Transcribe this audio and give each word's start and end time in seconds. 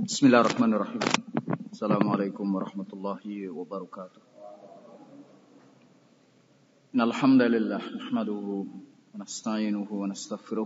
Bismillahirrahmanirrahim. 0.00 1.04
Assalamualaikum 1.68 2.48
warahmatullahi 2.48 3.44
wabarakatuh. 3.52 4.24
Innal 6.96 7.12
hamdalillah 7.12 7.84
nahmaduhu 8.00 8.72
wa 8.72 9.20
nasta'inuhu 9.20 9.92
wa 9.92 10.08
nastaghfiruh. 10.08 10.64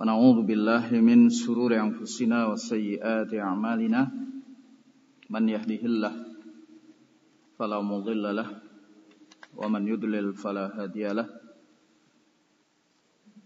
na'udzu 0.00 0.48
billahi 0.48 1.04
min 1.04 1.28
shururi 1.28 1.76
anfusina 1.76 2.48
wa 2.48 2.56
sayyiati 2.56 3.36
a'malina. 3.36 4.08
Man 5.28 5.44
yahdihillah 5.44 6.14
fala 7.60 7.84
mudilla 7.84 8.32
lah 8.32 8.48
wa 9.52 9.68
man 9.68 9.84
yudlil 9.84 10.32
fala 10.32 10.72
hadiya. 10.72 11.43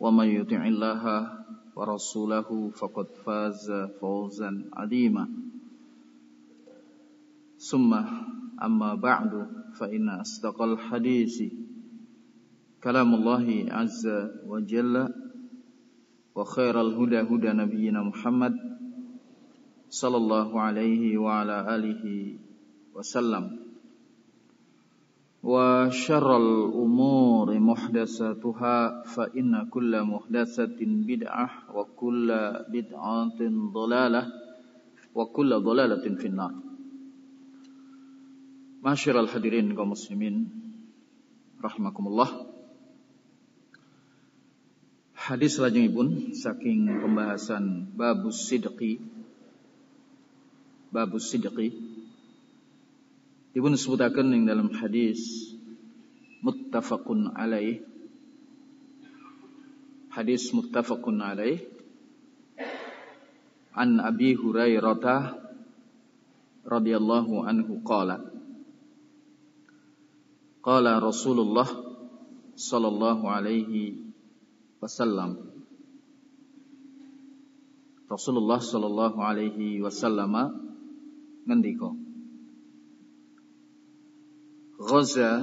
ومن 0.00 0.28
يطع 0.28 0.60
الله 0.66 1.02
ورسوله 1.76 2.70
فقد 2.76 3.06
فاز 3.24 3.72
فوزا 4.00 4.70
عظيما. 4.72 5.28
ثم 7.56 7.90
أما 8.62 8.94
بعد 8.94 9.32
فإن 9.80 10.08
أصدق 10.08 10.62
الحديث 10.62 11.42
كلام 12.84 13.14
الله 13.14 13.66
عز 13.72 14.06
وجل 14.46 14.94
وخير 16.36 16.80
الهدى 16.80 17.20
هدى 17.20 17.50
نبينا 17.52 18.02
محمد 18.02 18.54
صلى 19.88 20.16
الله 20.16 20.60
عليه 20.60 21.18
وعلى 21.18 21.56
آله 21.76 22.04
وسلم. 22.94 23.55
وشر 25.41 26.27
الأمور 26.37 27.47
محدثاتها 27.59 28.77
فإن 29.03 29.51
كل 29.73 29.93
محدثة 30.03 30.79
بدعة 30.79 31.47
وكل 31.75 32.27
بدعة 32.69 33.39
ضلالة 33.73 34.23
وكل 35.15 35.51
ضلالة 35.59 36.05
في 36.15 36.27
النار 36.27 36.53
Masyiral 38.81 39.29
hadirin 39.29 39.77
kaum 39.77 39.93
muslimin 39.93 40.49
rahimakumullah. 41.61 42.49
Hadis 45.13 45.61
pun 45.61 46.33
saking 46.33 46.89
pembahasan 46.89 47.93
babus 47.93 48.41
sidqi 48.49 48.97
babus 50.89 51.29
sidqi 51.29 51.84
Ibun 53.56 53.72
sebutakan 53.72 54.36
yang 54.36 54.44
dalam 54.44 54.68
hadis 54.68 55.48
muttafaqun 56.44 57.32
alaih. 57.32 57.80
Hadis 60.12 60.52
muttafaqun 60.52 61.24
alaih. 61.24 61.64
An 63.72 63.96
Abi 64.04 64.36
Hurairah 64.36 65.40
radhiyallahu 66.68 67.48
anhu 67.48 67.80
qala. 67.80 68.28
Qala 70.60 71.00
Rasulullah 71.00 71.72
sallallahu 72.60 73.24
alaihi 73.24 74.04
wasallam. 74.84 75.48
Rasulullah 78.04 78.60
sallallahu 78.60 79.16
alaihi 79.16 79.80
wasallam 79.80 80.60
ngendika 81.48 82.05
Ghaza 84.86 85.42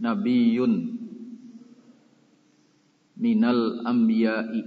Nabiyun 0.00 0.72
Minal 3.20 3.84
Anbiya'i 3.84 4.64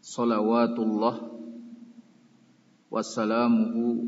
Salawatullah 0.00 1.12
Wassalamuhu 2.88 4.00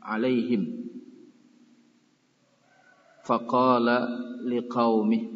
Alaihim 0.00 0.88
Faqala 3.28 4.08
liqawmih 4.48 5.28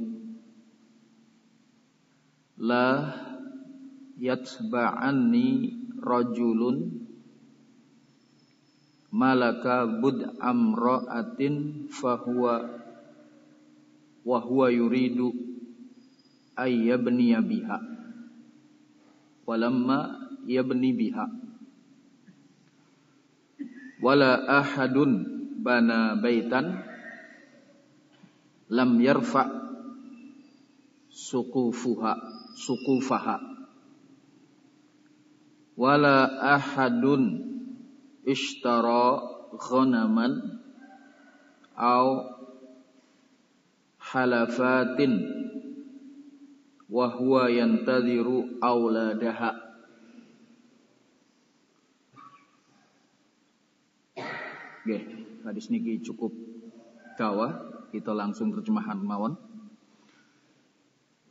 La 2.57 2.89
yatba'anni 4.17 5.77
rajulun 6.01 7.02
malaka 9.13 9.85
bud 9.85 10.25
amra'atin 10.41 11.87
fahuwa 11.93 12.65
wa 14.25 14.39
huwa 14.41 14.73
yuridu 14.73 15.37
ayyabniya 16.57 17.45
biha. 17.45 17.79
Walamma 19.45 20.31
yabni 20.49 20.97
biha. 20.97 21.27
Wala 24.03 24.43
ahadun 24.49 25.13
bana 25.63 26.19
baitan 26.19 26.83
lam 28.73 28.91
yarfa 28.99 29.47
suqufuha 31.13 32.13
suqufaha. 32.57 33.37
Wala 35.77 36.27
ahadun 36.59 37.42
ishtara 38.25 39.23
ghanaman 39.57 40.63
au 41.77 42.09
halafatin 43.99 45.13
wa 46.91 47.07
huwa 47.09 47.51
yantadhiru 47.51 48.59
auladaha 48.61 49.73
Oke, 54.83 54.99
hadis 55.47 55.71
niki 55.71 56.03
cukup 56.03 56.35
dawa, 57.15 57.55
kita 57.95 58.11
langsung 58.19 58.51
terjemahan 58.51 58.99
mawon. 58.99 59.39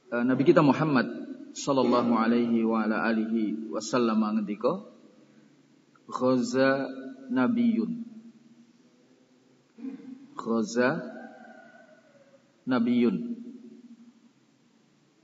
E, 0.08 0.16
Nabi 0.24 0.48
kita 0.48 0.64
Muhammad 0.64 1.04
sallallahu 1.52 2.16
alaihi 2.16 2.64
wa 2.64 2.88
ala 2.88 3.04
alihi 3.12 3.68
wasallam 3.68 4.24
ngendika 4.24 4.88
Ghaza 6.12 6.92
nabiyun. 7.32 8.04
Ghaza 10.36 10.90
nabiyun. 12.68 13.40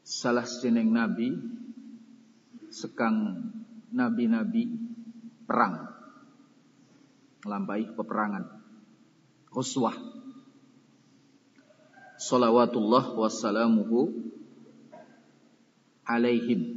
Salah 0.08 0.48
jeneng 0.48 0.96
nabi 0.96 1.36
sekang 2.72 3.44
nabi-nabi 3.92 4.72
perang. 5.44 5.92
Lampai 7.44 7.92
peperangan. 7.92 8.48
Uswah 9.52 9.96
salawatullah 12.18 13.14
wassalamuhu 13.14 14.12
alaihim 16.08 16.77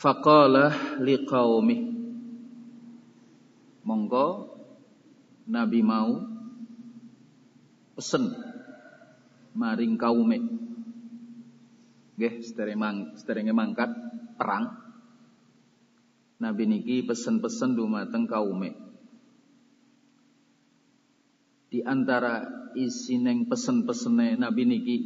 faqala 0.00 0.96
liqaumih 1.04 1.92
monggo 3.84 4.48
nabi 5.44 5.84
mau 5.84 6.24
pesen 7.92 8.32
maring 9.52 10.00
kaume. 10.00 10.38
Nggih 12.16 12.34
sederenge 13.16 13.52
mangkat 13.52 13.90
perang. 14.40 14.72
Nabi 16.40 16.64
niki 16.64 17.04
pesen-pesen 17.04 17.76
dumateng 17.76 18.24
kaume. 18.24 18.72
Di 21.68 21.84
antara 21.84 22.48
isi 22.72 23.20
neng 23.20 23.44
pesen-pesene 23.46 24.40
Nabi 24.40 24.62
niki 24.64 24.96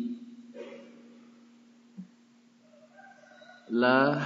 la 3.74 4.22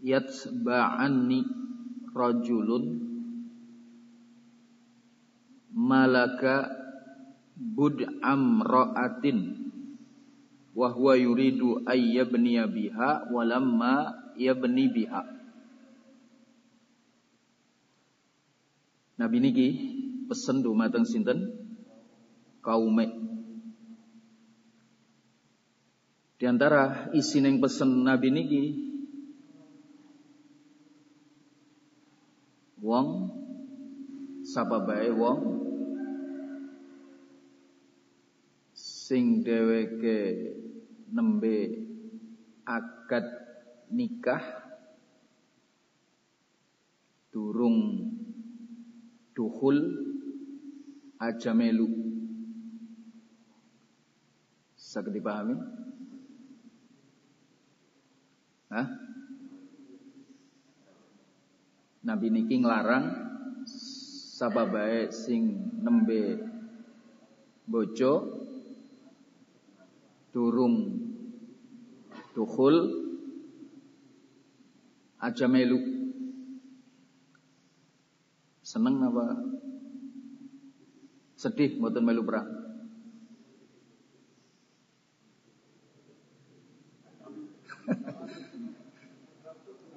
yatsba'anni 0.00 1.44
rajulun 2.10 2.84
malaka 5.70 6.68
bud'am 7.56 8.64
ra'atin 8.64 9.38
wa 10.74 10.88
huwa 10.90 11.14
yuridu 11.18 11.84
ayyabniya 11.84 12.66
biha 12.70 13.28
walamma 13.30 14.16
ia 14.40 14.56
beni 14.56 14.88
biha. 14.88 15.22
Nabi 19.20 19.36
niki 19.36 19.68
pesen 20.24 20.64
dumateng 20.64 21.04
sinten 21.04 21.52
kaume. 22.64 23.04
Di 26.40 26.48
antara 26.48 27.12
isi 27.12 27.44
neng 27.44 27.60
pesen 27.60 28.00
Nabi 28.00 28.32
niki 28.32 28.89
wong 32.90 33.10
sapa 34.42 34.82
bae 34.82 35.10
wong 35.14 35.40
sing 38.74 39.46
dheweke 39.46 40.18
nembe 41.14 41.56
akad 42.66 43.26
nikah 43.94 44.42
durung 47.30 48.10
duhul 49.38 49.78
aja 51.22 51.54
melu 51.54 51.86
saged 54.74 55.14
dipahami 55.14 55.54
Hah? 58.70 59.09
Nabi 62.00 62.32
niki 62.32 62.56
nglarang 62.64 63.12
sababae 64.40 65.12
sing 65.12 65.52
nembe 65.84 66.40
bojo 67.68 68.12
durung 70.32 70.96
duhul 72.32 72.76
aja 75.20 75.44
melu. 75.44 75.76
Seneng 78.64 78.96
apa? 79.04 79.24
Sedih 81.36 81.76
mboten 81.76 82.00
melu 82.00 82.24
perang. 82.24 82.59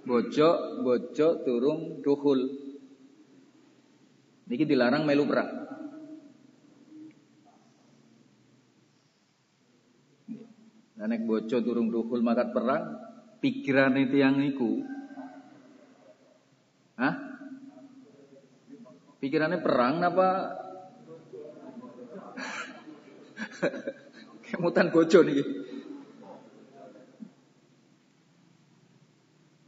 Bojo, 0.03 0.49
bojo 0.83 1.27
turung 1.43 2.03
duhul. 2.03 2.39
Niki 4.47 4.67
dilarang 4.67 5.07
melu 5.07 5.23
perang. 5.27 5.49
Nek 11.03 11.27
bojo 11.27 11.59
turung 11.59 11.91
duhul 11.91 12.23
makat 12.23 12.55
perang, 12.55 12.95
pikiran 13.43 13.99
itu 13.99 14.23
yang 14.23 14.39
niku 14.39 14.87
Hah? 16.93 17.15
Pikirannya 19.17 19.59
perang 19.63 20.03
apa? 20.03 20.29
Kemutan 24.51 24.93
bojo 24.93 25.19
nih. 25.25 25.62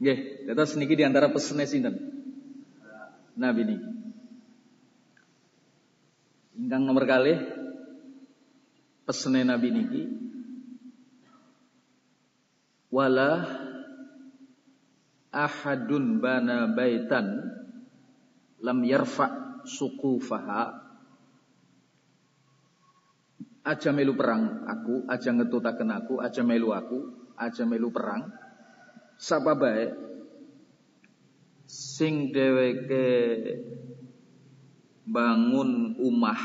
Nggih, 0.06 0.54
terus 0.54 0.78
niki 0.78 0.94
di 0.94 1.02
antara 1.02 1.26
pesene 1.34 1.66
sinten? 1.66 1.98
Nabi 3.34 3.62
niki. 3.66 3.90
Ingkang 6.62 6.86
nomor 6.86 7.10
kali 7.10 7.34
pesene 9.02 9.42
Nabi 9.42 9.74
niki 9.74 10.02
wala 12.94 13.50
ahadun 15.34 16.22
bana 16.22 16.70
baitan 16.70 17.42
lam 18.62 18.78
yarfa 18.86 19.58
suqufaha 19.66 20.86
aja 23.66 23.90
melu 23.90 24.14
perang 24.14 24.70
aku 24.70 25.10
aja 25.10 25.34
ngetutaken 25.34 25.90
aku 25.90 26.22
aja 26.22 26.46
melu 26.46 26.70
aku 26.70 27.10
aja 27.34 27.66
melu 27.66 27.90
perang 27.90 28.45
sapa 29.18 29.52
bae? 29.56 29.92
Sing 31.66 32.30
dheweke 32.30 33.08
bangun 35.02 35.98
umah 35.98 36.38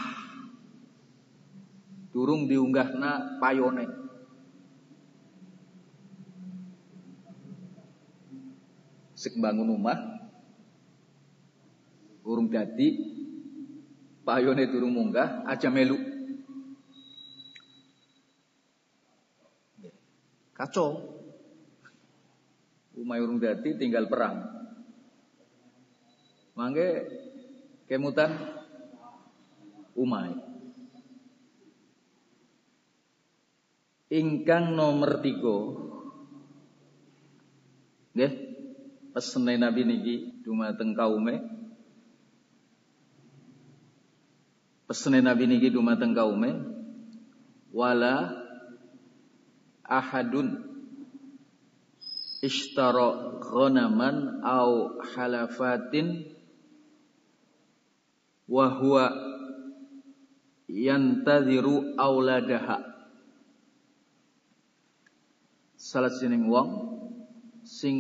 durung 2.10 2.50
diunggahna 2.50 3.38
payone. 3.38 3.86
Sik 9.14 9.38
bangun 9.38 9.78
omah 9.78 10.00
urung 12.26 12.50
dadi 12.50 12.98
payone 14.26 14.66
durung 14.70 14.94
munggah 14.94 15.46
aja 15.46 15.70
melu 15.70 15.98
kacau 20.54 21.21
umah 22.96 23.18
urung 23.24 23.40
dadi 23.40 23.76
tinggal 23.80 24.08
perang. 24.12 24.44
Mangke 26.52 27.08
kemutan 27.88 28.36
umai 29.96 30.36
ingkang 34.12 34.76
nomor 34.76 35.24
tiga. 35.24 35.58
Nggih 38.12 38.32
pesene 39.16 39.56
Nabi 39.56 39.82
niki 39.88 40.16
dumateng 40.44 40.92
kaume. 40.92 41.40
Pesene 44.84 45.24
Nabi 45.24 45.48
niki 45.48 45.72
dumateng 45.72 46.12
kaume. 46.12 46.52
Wala 47.72 48.36
ahadun 49.88 50.71
ishtara 52.42 53.38
ghanaman 53.38 54.42
au 54.42 54.98
halafatin 55.14 56.26
wa 58.50 58.68
huwa 58.68 59.06
yantadhiru 60.68 61.96
auladaha. 61.98 62.78
Salah 65.78 66.10
sining 66.14 66.50
wong 66.50 66.70
sing 67.62 67.98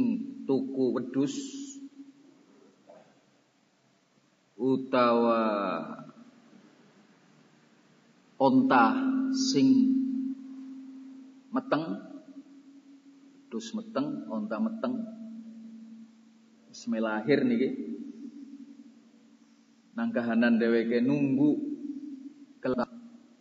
tuku 0.50 0.94
wedus 0.98 1.34
utawa 4.58 5.42
onta 8.42 8.86
sing 9.34 9.70
meteng 11.54 12.11
wedus 13.52 13.76
meteng 13.76 14.32
onta 14.32 14.64
meteng. 14.64 14.96
Lahir 16.88 17.44
niki. 17.44 17.70
Nang 19.92 20.16
kahanan 20.16 20.56
dheweke 20.56 21.04
nunggu 21.04 21.60
kelak 22.64 22.88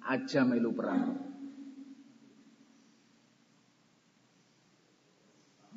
aja 0.02 0.42
melu 0.42 0.74
perang. 0.74 1.14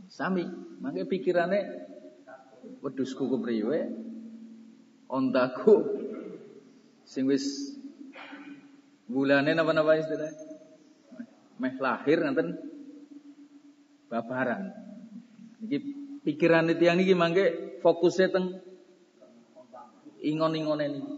Sami, 0.09 0.49
mangke 0.81 1.05
pikirane 1.05 1.61
wedhusku 2.81 3.29
kepriwe 3.37 3.93
ontaku 5.13 5.77
sing 7.05 7.29
wis 7.29 7.77
bulane 9.05 9.53
napa-napa 9.53 10.01
istilah? 10.01 10.33
Meh 11.61 11.77
lahir 11.77 12.25
nanten 12.25 12.72
babaran. 14.13 14.69
Iki 15.65 15.77
pikiran 16.21 16.69
yang 16.77 17.01
niki 17.01 17.17
mangke 17.17 17.81
fokusnya 17.81 18.29
teng 18.29 18.61
ingon-ingone 20.21 20.85
niki. 20.93 21.13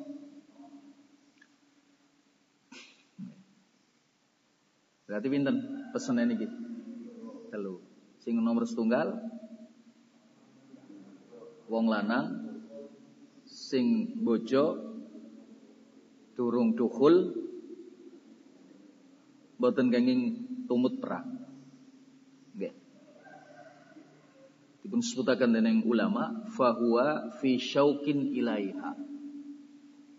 Berarti 5.03 5.27
pinten 5.27 5.55
pesene 5.91 6.23
niki? 6.23 6.47
Telu. 7.51 7.83
Sing 8.23 8.39
nomor 8.39 8.63
setunggal 8.63 9.11
wong 11.67 11.91
lanang 11.91 12.25
sing 13.43 14.15
bojo 14.23 14.95
durung 16.33 16.73
dukhul 16.73 17.35
boten 19.61 19.93
kenging 19.93 20.21
tumut 20.65 20.97
perang. 20.97 21.35
Nggih. 22.57 22.73
Dipun 24.86 25.01
sebutaken 25.01 25.50
dening 25.50 25.82
ulama 25.82 26.46
fahuwa 26.54 27.34
fi 27.42 27.58
syauqin 27.58 28.38
ilaiha. 28.38 28.94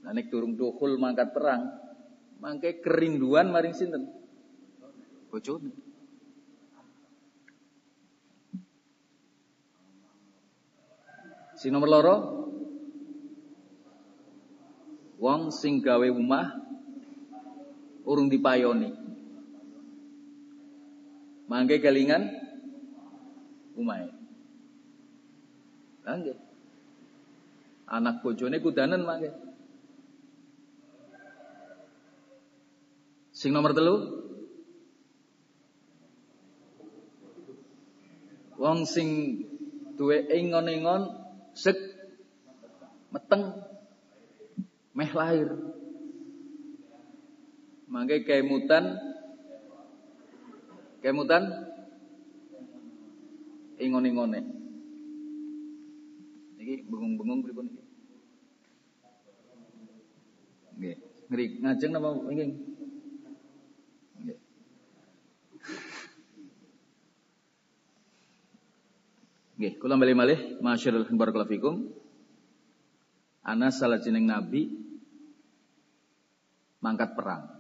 Nah 0.03 0.11
nek 0.11 0.27
durung 0.27 0.59
dukhul 0.59 0.99
mangkat 0.99 1.31
perang, 1.31 1.71
mangke 2.43 2.83
kerinduan 2.83 3.55
maring 3.55 3.71
sinten? 3.79 4.11
Bojone. 5.31 5.71
Sing 11.55 11.71
nomor 11.71 11.87
loro 11.87 12.17
wong 15.23 15.55
sing 15.55 15.79
gawe 15.79 16.11
omah 16.11 16.59
urung 18.03 18.27
dipayoni. 18.27 18.91
Mangke 21.47 21.79
kelingan 21.79 22.35
umahe. 23.79 24.16
Nggih. 26.07 26.39
Anak 27.91 28.23
bojone 28.23 28.63
kudanen 28.63 29.03
mangke. 29.03 29.35
Sing 33.35 33.51
nomor 33.53 33.75
telu 33.75 34.27
Wong 38.57 38.89
sing 38.89 39.09
duwe 40.01 40.25
ingon-ingon 40.33 41.13
sek 41.53 41.77
meteng 43.13 43.53
meh 44.97 45.13
lahir 45.13 45.53
mangke 47.85 48.25
kemutan 48.25 48.97
kemutan 51.05 51.69
ingon-ingone 53.77 54.56
iki 56.67 56.83
bengung-bengung 56.91 57.47
pripun 57.47 57.71
iki 57.71 57.83
nggih 60.77 60.97
ngeri 61.31 61.47
ngajeng 61.63 61.91
napa 61.95 62.09
nggih 62.27 62.47
nggih 64.19 64.39
Nggih, 69.57 69.81
kula 69.81 69.97
bali 69.97 70.13
malih 70.13 70.61
masyarul 70.61 71.09
barakallahu 71.09 71.49
fikum. 71.49 71.89
Ana 73.41 73.73
salah 73.73 73.97
jeneng 73.97 74.29
nabi 74.29 74.69
mangkat 76.85 77.17
perang. 77.17 77.57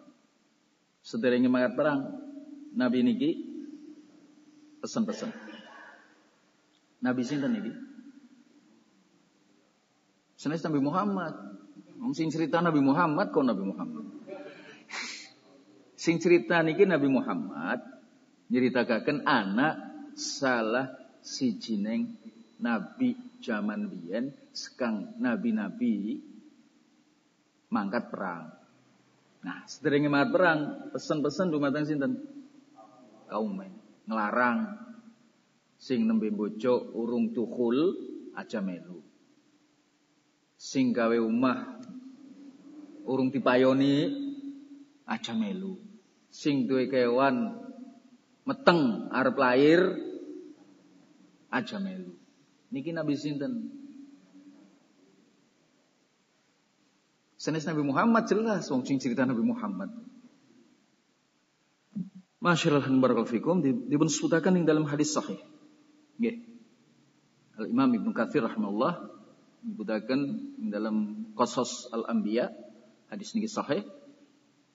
Sederenge 1.00 1.48
mangkat 1.48 1.72
perang, 1.72 2.20
nabi 2.76 3.00
niki 3.00 3.30
pesen-pesen. 4.84 5.32
Nabi 7.00 7.24
sinten 7.24 7.56
niki? 7.56 7.72
Senes 10.36 10.60
Nabi 10.60 10.80
Muhammad. 10.84 11.34
Sing 12.12 12.28
cerita 12.28 12.60
Nabi 12.60 12.84
Muhammad 12.84 13.32
kok 13.32 13.44
Nabi 13.44 13.64
Muhammad. 13.64 14.06
sing 15.96 16.20
cerita 16.22 16.60
niki 16.62 16.86
Nabi 16.86 17.08
Muhammad 17.10 17.80
nyeritakaken 18.52 19.26
anak 19.26 19.74
salah 20.14 20.94
si 21.18 21.58
jineng 21.58 22.14
nabi 22.62 23.18
zaman 23.42 23.90
biyen 23.90 24.30
sekang 24.54 25.18
nabi-nabi 25.18 26.20
mangkat 27.72 28.08
perang. 28.08 28.54
Nah, 29.42 29.62
sederenge 29.66 30.06
mangkat 30.10 30.30
perang, 30.32 30.58
pesen-pesen 30.94 31.50
dumateng 31.50 31.86
sinten? 31.86 32.12
Kaum 33.26 33.58
ngelarang 34.06 34.58
sing 35.76 36.06
nembe 36.06 36.30
bojo 36.30 36.94
urung 36.94 37.34
tuhul 37.34 37.78
aja 38.38 38.62
melu. 38.62 39.05
Sing 40.56 40.96
gawe 40.96 41.16
omah 41.20 41.84
urung 43.04 43.28
dipayoni 43.28 44.08
aja 45.04 45.36
melu. 45.36 45.76
Sing 46.32 46.64
duwe 46.64 46.88
kewan 46.88 47.60
meteng 48.48 49.12
arep 49.12 49.36
lahir 49.36 49.80
aja 51.52 51.76
melu. 51.76 52.16
Niki 52.72 52.90
Nabi 52.90 53.14
sinten? 53.14 53.70
Senes 57.36 57.68
Nabi 57.68 57.84
Muhammad 57.86 58.26
jelas 58.26 58.66
wong 58.72 58.82
sing 58.82 58.98
cerita 58.98 59.22
Nabi 59.28 59.44
Muhammad. 59.44 59.92
Masyaallah 62.42 62.84
barakallahu 62.86 63.28
fikum 63.28 63.60
dipun 63.64 64.08
sebutaken 64.08 64.60
ing 64.60 64.64
dalam 64.64 64.88
hadis 64.88 65.12
sahih. 65.12 65.38
Nggih. 66.16 66.36
Al 67.56 67.66
Imam 67.72 67.88
Ibnu 67.92 68.12
Katsir 68.12 68.44
rahimahullah 68.44 69.15
ing 69.66 70.70
dalam 70.70 71.26
Qasas 71.34 71.90
Al 71.90 72.06
Anbiya 72.06 72.54
hadis 73.10 73.34
niki 73.34 73.50
sahih 73.50 73.82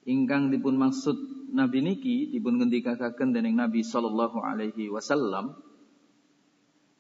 ingkang 0.04 0.52
dipun 0.52 0.76
maksud 0.76 1.16
Nabi 1.52 1.80
niki 1.84 2.32
dipun 2.32 2.60
ngendikaken 2.60 3.32
dening 3.32 3.56
Nabi 3.56 3.84
sallallahu 3.84 4.40
alaihi 4.44 4.92
wasallam 4.92 5.56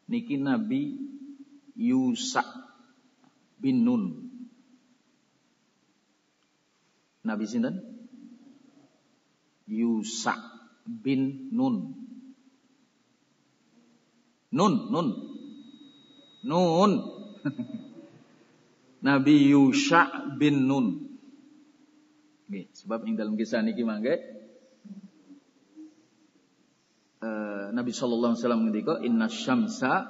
niki 0.07 0.39
Nabi 0.39 1.00
Yusa 1.75 2.43
bin 3.62 3.88
Nun. 3.88 4.03
Nabi 7.21 7.45
sinten? 7.45 7.79
Yusa 9.69 10.36
bin 10.83 11.53
Nun. 11.53 11.95
Nun, 14.51 14.74
Nun. 14.91 15.07
Nun. 16.43 17.21
Nabi 19.07 19.50
Yusha 19.50 20.31
bin 20.38 20.69
Nun. 20.69 20.88
Nggih, 22.51 22.67
sebab 22.75 23.07
ing 23.07 23.15
dalam 23.15 23.39
kisah 23.39 23.63
niki 23.63 23.81
mangke 23.88 24.41
Nabi 27.71 27.91
sallallahu 27.95 28.36
alaihi 28.36 28.43
wasallam 28.43 28.63
ngendika 28.67 28.93
inna 29.00 29.31
syamsa 29.31 30.10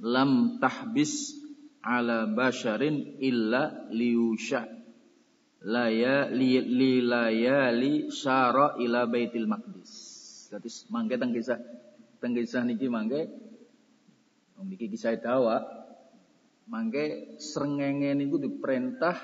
lam 0.00 0.56
tahbis 0.62 1.36
ala 1.84 2.30
basharin 2.30 3.18
illa 3.20 3.90
liyusha 3.92 4.64
laya 5.66 6.30
li, 6.30 6.62
li 6.62 7.02
layali 7.02 8.08
syara 8.08 8.78
ila 8.80 9.04
baitil 9.10 9.50
maqdis. 9.50 9.92
Dadi 10.48 10.70
mangke 10.88 11.20
teng 11.20 11.34
kisah 11.36 11.60
teng 12.22 12.32
kisah 12.32 12.64
niki 12.64 12.88
mangke 12.88 13.28
niki 14.66 14.90
kisah 14.90 15.18
dawa 15.18 15.62
mangke 16.68 17.38
srengenge 17.38 18.12
niku 18.18 18.36
diperintah 18.42 19.16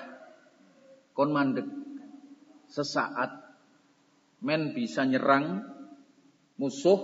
kon 1.11 1.31
mandek 1.31 1.67
sesaat 2.71 3.31
men 4.41 4.75
bisa 4.75 5.07
nyerang 5.07 5.63
musuh 6.59 6.99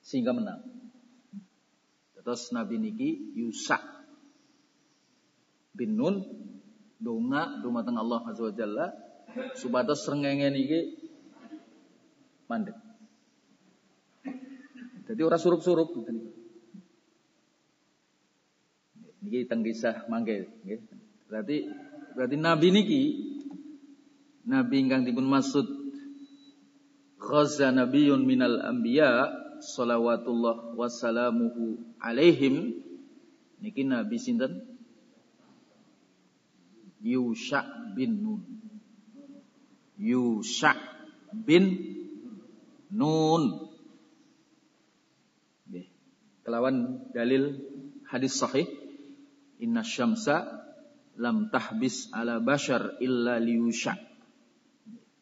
sehingga 0.00 0.32
menang. 0.34 0.64
Terus 2.16 2.52
Nabi 2.52 2.76
niki 2.76 3.36
Yusa 3.36 3.80
bin 5.72 5.96
Nun 5.96 6.20
donga 7.00 7.62
dumateng 7.64 7.96
Allah 7.96 8.20
Azza 8.28 8.44
wa 8.44 8.52
Jalla 8.52 8.86
supados 9.56 10.04
srengenge 10.04 10.48
niki 10.52 10.80
mandek. 12.50 12.76
Jadi 15.10 15.20
ora 15.26 15.38
surup-surup 15.40 15.90
Niki 19.30 19.46
teng 19.46 19.62
kisah 19.62 20.10
mangke. 20.10 20.50
Berarti 21.30 21.70
berarti 22.18 22.34
nabi 22.34 22.74
niki 22.74 23.02
nabi 24.42 24.82
ingkang 24.82 25.06
dipun 25.06 25.30
maksud 25.30 25.70
khaza 27.14 27.70
nabiyyun 27.70 28.26
minal 28.26 28.58
anbiya 28.58 29.30
salawatullah 29.62 30.74
wassalamuhu 30.74 31.78
alaihim. 32.02 32.74
Niki 33.62 33.86
nabi 33.86 34.18
sinten? 34.18 34.66
Yusha 36.98 37.62
bin 37.94 38.18
Nun. 38.18 38.42
Yusha 39.94 40.74
bin 41.30 41.78
Nun. 42.90 43.70
Kelawan 46.42 47.06
dalil 47.14 47.62
hadis 48.10 48.34
sahih 48.34 48.79
inna 49.60 49.84
syamsa 49.84 50.64
lam 51.20 51.52
tahbis 51.52 52.08
ala 52.16 52.40
bashar 52.40 52.96
illa 53.04 53.36
liyusha. 53.36 53.94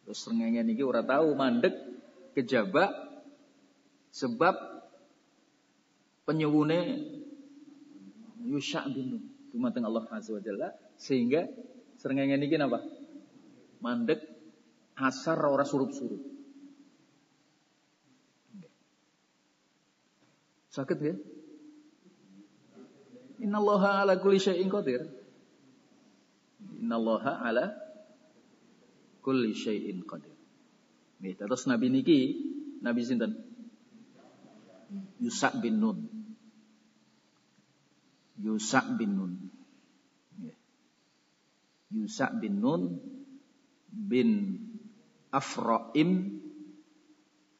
Terus 0.07 0.25
rengenge 0.31 0.65
niki 0.65 0.81
ora 0.87 1.05
tahu 1.05 1.37
mandek 1.37 1.75
kejaba 2.33 2.89
sebab 4.15 4.57
penyuwune 6.25 6.79
Yusha 8.49 8.87
bin 8.89 9.21
dumateng 9.53 9.85
Allah 9.85 10.07
Azza 10.15 10.33
wa 10.33 10.41
Jalla. 10.41 10.73
Sehingga 10.97 11.45
srengenge 12.01 12.39
niki 12.39 12.57
napa? 12.57 12.81
Mandek 13.85 14.23
hasar 14.97 15.39
ora 15.45 15.67
surup-surup. 15.67 16.23
Sakit 20.73 20.99
ya? 21.03 21.15
Innallaha 23.39 24.03
ala 24.03 24.19
kulli 24.19 24.43
syai'in 24.43 24.71
qadir. 24.71 25.07
Innallaha 26.83 27.43
ala 27.43 27.75
kulli 29.23 29.55
syai'in 29.55 30.03
qadir. 30.03 30.35
Nih, 31.19 31.35
terus 31.35 31.67
Nabi 31.67 31.91
niki, 31.91 32.21
Nabi 32.83 33.03
sinten? 33.03 33.35
Yusak 35.19 35.59
bin 35.59 35.83
Nun. 35.83 35.99
Yusak 38.39 38.95
bin 38.95 39.19
Nun. 39.19 39.33
Yusak 41.89 42.39
bin 42.39 42.61
Nun 42.61 43.01
bin 43.91 44.61
Afra'im 45.33 46.41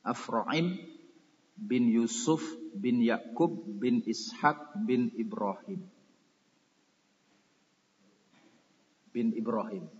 Afra'im 0.05 0.77
bin 1.57 1.89
Yusuf 1.89 2.41
bin 2.79 3.03
Yakub 3.03 3.67
bin 3.83 4.01
Ishak 4.07 4.79
bin 4.87 5.11
Ibrahim. 5.19 5.83
Bin 9.11 9.35
Ibrahim. 9.35 9.91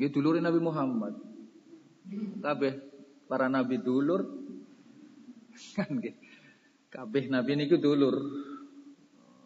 Gitu 0.00 0.18
dulur 0.18 0.40
Nabi 0.40 0.58
Muhammad. 0.58 1.14
Kabeh 2.40 2.74
para 3.30 3.48
nabi 3.48 3.80
dulur 3.80 4.26
kan. 5.76 5.92
Kabeh 6.90 7.24
nabi 7.30 7.52
niku 7.60 7.78
dulur. 7.78 8.16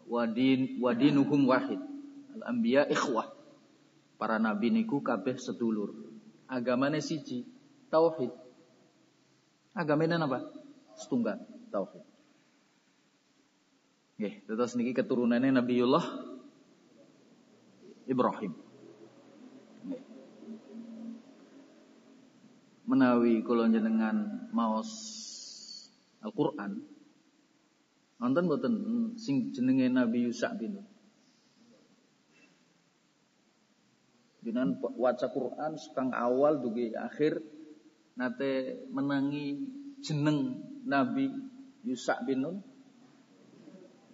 Wadin 0.09 0.81
wadinuhum 0.81 1.45
wahid. 1.45 1.79
Al 2.39 2.55
anbiya 2.55 2.89
ikhwah. 2.89 3.29
Para 4.17 4.41
nabi 4.41 4.73
niku 4.73 4.99
kabeh 5.05 5.37
sedulur. 5.37 5.93
Agamane 6.49 6.97
siji, 6.97 7.45
tauhid. 7.93 8.33
Agamanya 9.77 10.17
apa? 10.17 10.49
Setunggal 10.99 11.39
tauhid. 11.71 12.03
Nggih, 14.19 14.35
terus 14.51 14.75
niki 14.75 14.91
keturunannya 14.91 15.55
Nabiullah 15.55 16.03
Ibrahim. 18.03 18.51
Menawi 22.83 23.45
kula 23.45 23.71
jenengan 23.71 24.49
maos 24.51 24.91
Al-Qur'an 26.19 26.83
wonten 28.19 28.43
mboten 28.51 28.73
sing 29.15 29.55
jenenge 29.55 29.87
Nabi 29.87 30.27
Yusa 30.27 30.51
bin 30.59 30.83
Jenengan 34.43 34.79
waca 34.95 35.27
Quran 35.31 35.75
sekang 35.75 36.11
awal 36.15 36.59
dugi 36.63 36.95
akhir 36.95 37.39
nate 38.15 38.83
menangi 38.91 39.63
jeneng 40.03 40.68
Nabi 40.87 41.27
Yusa 41.83 42.23
bin 42.23 42.43
Nun. 42.43 42.57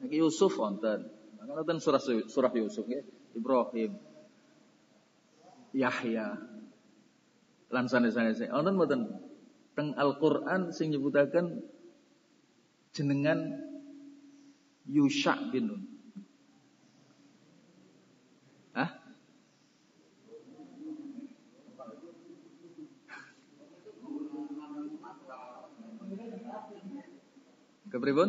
Niki 0.02 0.22
Yusuf 0.22 0.58
wonten. 0.58 1.10
Wonten 1.46 1.78
surah 1.78 2.02
surah 2.02 2.54
Yusuf 2.54 2.86
ya. 2.90 3.02
Ibrahim. 3.38 3.98
Yahya. 5.76 6.28
Lan 7.70 7.86
sanes-sanes. 7.90 8.42
Wonten 8.50 8.74
mboten 8.78 9.02
teng 9.76 9.94
Al-Qur'an 9.94 10.72
sing 10.72 10.96
nyebutaken 10.96 11.62
jenengan 12.96 13.60
Yusha 14.88 15.36
bin 15.52 15.68
Nun. 15.68 15.82
Kepripun? 27.96 28.28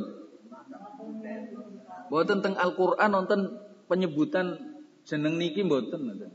Mboten 2.06 2.38
teng 2.38 2.54
Al-Qur'an 2.54 3.10
nonton 3.10 3.58
penyebutan 3.90 4.62
jeneng 5.02 5.42
niki 5.42 5.66
mboten 5.66 6.06
ngoten. 6.06 6.30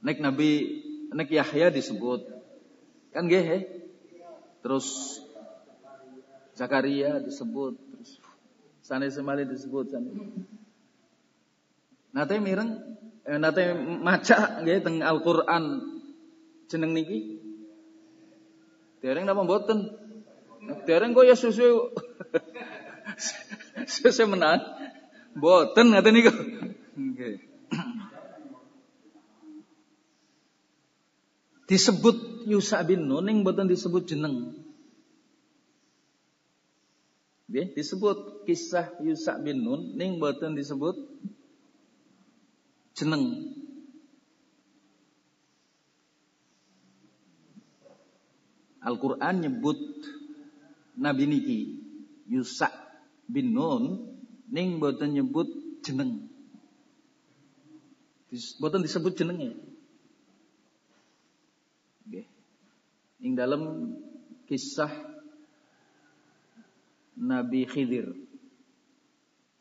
Nek 0.00 0.18
Nabi 0.24 0.50
nek 1.12 1.28
Yahya 1.28 1.68
disebut. 1.68 2.24
Kan 3.12 3.28
nggih? 3.28 3.68
Terus 4.64 5.20
Zakaria 6.56 7.20
disebut, 7.20 7.76
terus 7.76 8.16
Sane 8.80 9.12
Semali 9.12 9.44
disebut 9.44 9.92
sane. 9.92 10.08
Nate 12.16 12.40
mireng 12.40 12.80
eh, 13.28 13.36
nate 13.36 13.76
maca 14.00 14.64
nggih 14.64 14.80
teng 14.80 15.04
Al-Qur'an 15.04 15.84
jeneng 16.72 16.96
niki 16.96 17.35
Dereng 19.04 19.24
napa 19.28 19.44
mboten? 19.44 19.92
Dereng 20.88 21.12
kok 21.12 21.26
ya 21.28 21.36
susu 21.36 21.92
susu 24.00 24.24
menang. 24.26 24.60
Mboten 25.36 25.92
ngaten 25.92 26.12
niku. 26.16 26.32
Nggih. 26.96 27.36
Disebut 31.66 32.46
Yusa 32.46 32.86
bin 32.86 33.10
Nun 33.10 33.26
ning 33.26 33.42
mboten 33.42 33.66
disebut 33.66 34.06
jeneng. 34.06 34.54
Nggih, 37.50 37.74
disebut 37.74 38.46
kisah 38.46 38.96
Yusa 39.02 39.38
bin 39.42 39.66
Nun 39.66 39.98
ning 39.98 40.22
mboten 40.22 40.54
disebut 40.54 40.94
jeneng. 42.96 43.52
Al-Quran 48.86 49.42
nyebut 49.42 49.78
Nabi 50.94 51.26
niki 51.26 51.58
Yusa 52.30 52.70
bin 53.26 53.50
Nun 53.50 54.14
ning 54.46 54.78
boten 54.78 55.10
nyebut 55.18 55.50
jeneng. 55.82 56.30
Boten 58.62 58.86
disebut 58.86 59.18
jenengnya. 59.18 59.58
Nggih. 62.06 62.26
Ing 63.26 63.32
dalam 63.34 63.92
kisah 64.46 64.90
Nabi 67.18 67.66
Khidir. 67.66 68.14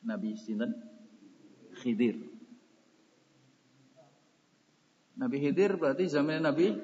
Nabi 0.06 0.38
sinten? 0.38 0.78
Khidir. 1.82 2.22
Nabi 5.18 5.36
Khidir 5.42 5.80
berarti 5.80 6.06
zaman 6.12 6.44
Nabi 6.44 6.76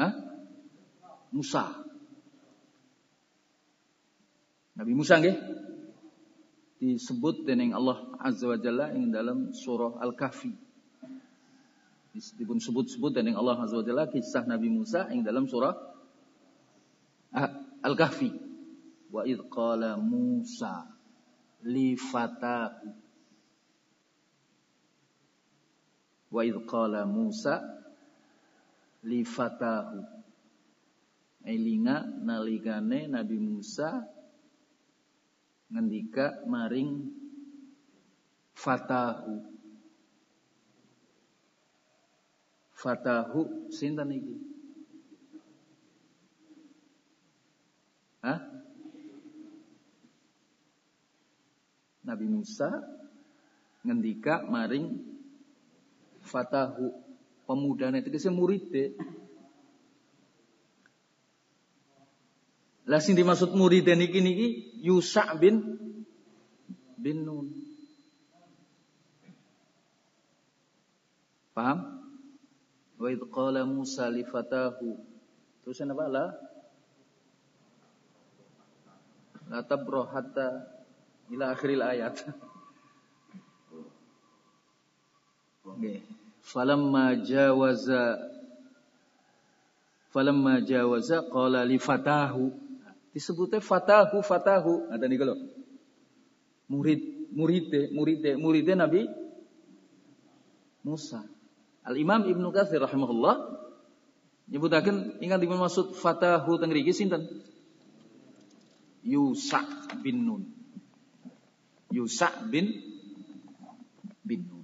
Hah? 0.00 0.12
Musa. 1.36 1.68
Nabi 4.80 4.96
Musa 4.96 5.20
nggih 5.20 5.36
disebut 6.80 7.44
dening 7.44 7.76
Allah 7.76 8.00
Azza 8.16 8.48
wa 8.48 8.56
Jalla 8.56 8.96
ing 8.96 9.12
dalam 9.12 9.52
surah 9.52 10.00
Al-Kahfi. 10.00 10.56
Dipun 12.16 12.58
sebut-sebut 12.58 13.12
dening 13.12 13.36
Allah 13.36 13.60
Azza 13.60 13.76
wa 13.76 13.84
Jalla 13.84 14.08
kisah 14.08 14.48
Nabi 14.48 14.72
Musa 14.72 15.12
ing 15.12 15.20
dalam 15.20 15.44
surah 15.44 15.76
Al-Kahfi. 17.84 18.32
Wa 19.12 19.28
id 19.28 19.52
qala 19.52 20.00
Musa 20.00 20.88
li 21.68 21.92
fatahu 22.00 22.88
Wa 26.30 26.46
id 26.46 26.56
qala 26.62 27.04
Musa 27.10 27.79
li 29.08 29.24
fatahu 29.24 30.20
elinga 31.44 32.04
nalikane 32.20 33.08
Nabi 33.08 33.36
Musa 33.40 34.04
ngendika 35.70 36.44
maring 36.44 37.08
fatahu. 38.52 39.46
Fatahu 42.80 43.68
sinten 43.68 44.08
iki? 44.08 44.36
Hah? 48.24 48.40
Nabi 52.04 52.26
Musa 52.28 52.68
ngendika 53.84 54.44
maring 54.48 54.96
fatahu 56.24 57.09
pemuda 57.50 57.90
itu 57.90 58.14
kese 58.14 58.30
murid 58.30 58.70
deh. 58.70 58.94
Lah 62.86 63.02
sing 63.02 63.18
dimaksud 63.18 63.58
murid 63.58 63.90
niki 63.90 64.22
niki 64.22 64.78
Yusa 64.86 65.34
bin 65.34 65.58
bin 66.94 67.26
Nun. 67.26 67.50
Paham? 71.50 71.98
Wa 73.02 73.10
idh 73.10 73.26
qala 73.34 73.66
Musa 73.66 74.06
li 74.06 74.22
fatahu. 74.22 74.94
Terus 75.66 75.82
apa 75.82 76.06
lah? 76.06 76.30
La 79.50 79.66
tabroh 79.66 80.06
hatta 80.06 80.70
ila 81.34 81.50
akhiril 81.50 81.82
ayat. 81.82 82.14
Nggih. 85.66 86.19
Falamma 86.50 87.14
jawaza 87.22 88.18
Falamma 90.10 90.58
jawaza 90.66 91.22
qala 91.30 91.62
li 91.62 91.78
fatahu. 91.78 92.50
Disebutnya 93.14 93.62
fatahu 93.62 94.18
fatahu. 94.26 94.90
Ada 94.90 95.06
nih 95.06 95.18
kalau. 95.22 95.38
Murid 96.66 97.30
muridnya 97.30 97.90
muridnya 97.94 98.32
muridnya 98.34 98.74
Nabi 98.74 99.06
Musa. 100.82 101.22
Al 101.86 101.94
Imam 101.94 102.26
Ibnu 102.26 102.50
Katsir 102.50 102.82
rahimahullah 102.82 103.62
nyebutaken 104.50 105.22
ingat 105.22 105.38
dipun 105.38 105.62
maksud 105.62 105.94
fatahu 105.94 106.58
teng 106.58 106.74
mriki 106.74 106.90
sinten? 106.90 107.30
Yusa 109.06 109.62
bin 110.02 110.26
Nun. 110.26 110.42
Yusa 111.94 112.30
bin 112.50 112.74
bin 114.26 114.42
Nun 114.50 114.59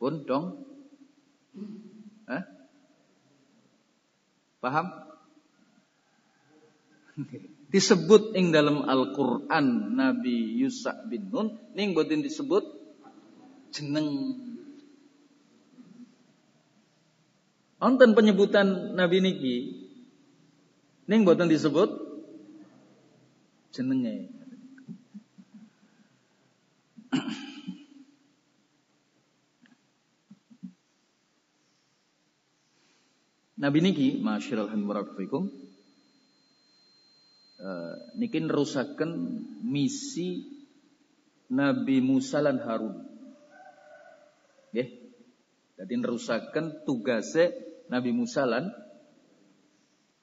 pun 0.00 0.24
dong 0.24 0.64
Hah? 2.24 2.42
Paham? 4.64 4.86
disebut 7.74 8.34
ing 8.34 8.50
dalam 8.50 8.82
Al-Qur'an 8.82 9.94
Nabi 9.94 10.58
Yusa 10.58 11.06
bin 11.06 11.30
Nun 11.30 11.54
ning 11.78 11.94
boten 11.94 12.24
disebut 12.24 12.66
jeneng 13.70 14.08
Wonten 17.80 18.12
penyebutan 18.12 18.92
Nabi 18.92 19.24
niki 19.24 19.56
ning 21.08 21.24
boten 21.24 21.48
disebut 21.48 21.88
jenenge. 23.72 24.39
Nabi 33.60 33.84
niki 33.84 34.08
masyiral 34.24 34.72
hamdulillah 34.72 35.04
uh, 37.60 37.94
niki 38.16 38.40
nerusaken 38.40 39.10
misi 39.60 40.48
Nabi 41.52 42.00
Musa 42.00 42.40
lan 42.40 42.56
Harun. 42.64 43.04
Nggih. 44.72 44.88
Jadi 45.76 45.94
nerusaken 45.96 46.88
tugase 46.88 47.52
Nabi 47.92 48.16
Musa 48.16 48.48
lan 48.48 48.72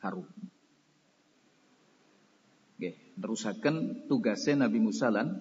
Harun. 0.02 0.26
Nggih, 2.82 2.94
nerusaken 3.22 4.08
tugase 4.10 4.58
Nabi 4.58 4.82
Musa 4.82 5.14
lan 5.14 5.38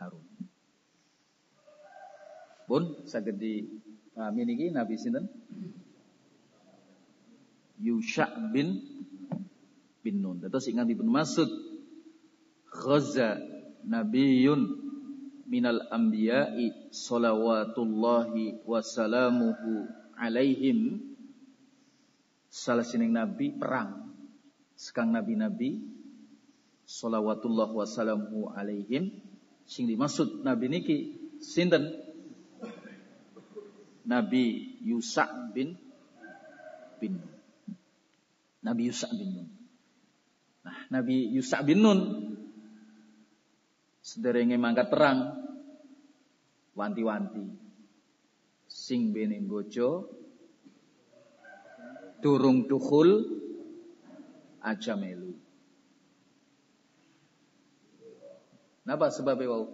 Harun. 0.00 0.24
Pun 2.64 3.04
saged 3.04 3.36
dipahami 3.36 4.72
Nabi 4.72 4.94
sinten? 4.96 5.28
Yusha 7.78 8.28
bin 8.52 8.82
bin 10.02 10.20
Nun. 10.20 10.42
Terus 10.42 10.66
ingat 10.68 10.90
Ibnu 10.90 11.08
Mas'ud 11.08 11.48
ghaza 12.68 13.38
nabiyun 13.86 14.82
minal 15.46 15.84
anbiya'i 15.92 16.90
salawatullahi 16.90 18.64
wasalamuhu 18.64 19.86
alaihim. 20.16 21.00
Salah 22.52 22.84
sining 22.84 23.12
nabi 23.16 23.52
perang. 23.52 24.12
Sekang 24.76 25.14
nabi-nabi 25.14 25.78
salawatullah 26.84 27.70
wasalamuhu 27.70 28.52
alaihim. 28.52 29.12
Sing 29.64 29.88
dimaksud 29.88 30.44
nabi 30.44 30.66
niki 30.68 30.96
sinten? 31.40 31.92
Nabi 34.02 34.74
Yusa 34.82 35.54
bin 35.54 35.78
bin 36.98 37.22
Nabi 38.62 38.88
Yusa 38.88 39.10
bin 39.12 39.30
Nun 39.34 39.48
Nah, 40.62 40.78
Nabi 40.94 41.26
Yusa 41.34 41.58
bin 41.66 41.82
Nun 41.82 42.00
sederenge 43.98 44.54
mangkat 44.58 44.90
perang 44.90 45.34
wanti-wanti 46.78 47.46
sing 48.70 49.10
bene 49.10 49.38
bojo 49.42 50.10
durung 52.22 52.70
dukhul 52.70 53.42
aja 54.62 54.94
melu. 54.94 55.34
Napa 58.86 59.10
sebabnya 59.10 59.50
wau? 59.50 59.66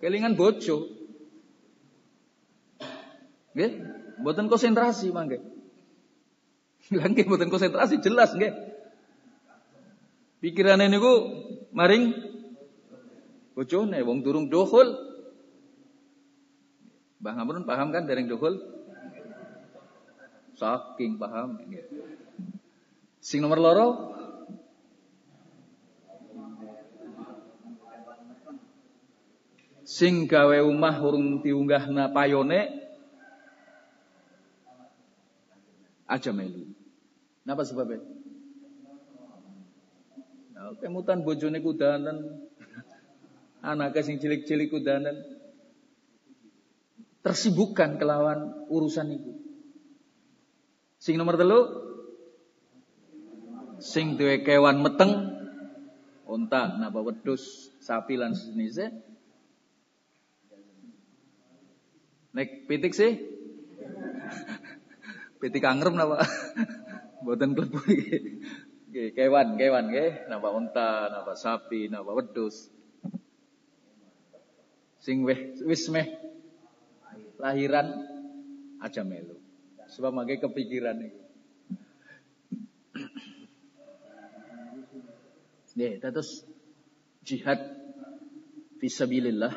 Kelingan 0.00 0.36
bojo. 0.36 0.88
Nggih, 3.52 3.72
mboten 4.20 4.48
konsentrasi 4.48 5.12
mangke. 5.12 5.40
Lah 6.90 7.06
nggih 7.06 7.26
konsentrasi 7.26 8.02
jelas 8.02 8.34
nggih. 8.34 8.50
Pikirane 10.42 10.90
niku 10.90 11.12
maring 11.70 12.16
bojone 13.54 14.00
wong 14.02 14.26
durung 14.26 14.50
dohul. 14.50 14.88
Mbah 17.20 17.32
ngampun 17.36 17.68
paham 17.68 17.92
kan 17.92 18.08
dereng 18.08 18.26
dohul? 18.26 18.58
Saking 20.58 21.20
paham. 21.20 21.60
Sing 23.20 23.44
nomor 23.44 23.60
loro 23.60 23.88
sing 29.84 30.24
gawe 30.24 30.64
omah 30.64 30.96
urung 31.04 31.44
diunggahna 31.44 32.08
payone 32.14 32.80
aja 36.08 36.32
melu. 36.32 36.79
Napa 37.50 37.66
sebabnya? 37.66 37.98
Nah, 40.54 40.70
kemutan 40.78 41.26
bojone 41.26 41.58
kudanan, 41.58 42.46
anaknya 43.74 44.06
sing 44.06 44.22
cilik-cilik 44.22 44.70
kudanan, 44.70 45.18
tersibukkan 47.26 47.98
kelawan 47.98 48.70
urusan 48.70 49.18
itu. 49.18 49.34
Sing 51.02 51.18
nomor 51.18 51.34
telu, 51.34 51.60
sing 53.82 54.14
duwe 54.14 54.46
kewan 54.46 54.78
meteng, 54.86 55.34
onta, 56.30 56.78
napa 56.78 57.02
wedus, 57.02 57.74
sapi 57.82 58.14
lan 58.14 58.38
sejenisnya. 58.38 58.94
Nek 62.30 62.70
pitik 62.70 62.94
sih, 62.94 63.18
pitik 65.42 65.66
angrem 65.66 65.98
napa? 65.98 66.22
Mboten 67.20 67.52
klebu 67.52 67.78
iki. 67.90 68.18
kewan, 68.90 69.54
kewan 69.54 69.86
nggih, 69.92 70.26
napa 70.26 70.50
unta, 70.50 71.06
napa 71.12 71.38
sapi, 71.38 71.86
napa 71.86 72.10
wedhus. 72.10 72.72
Sing 75.00 75.24
wis 75.24 75.62
wis 75.64 75.88
meh 75.88 76.08
lahiran 77.40 77.88
aja 78.82 79.00
melu. 79.06 79.38
Sebab 79.88 80.12
mangke 80.12 80.42
kepikiran 80.42 81.00
iki. 81.00 81.20
Nggih, 85.80 86.02
terus 86.02 86.44
jihad 87.24 87.60
fisabilillah. 88.82 89.54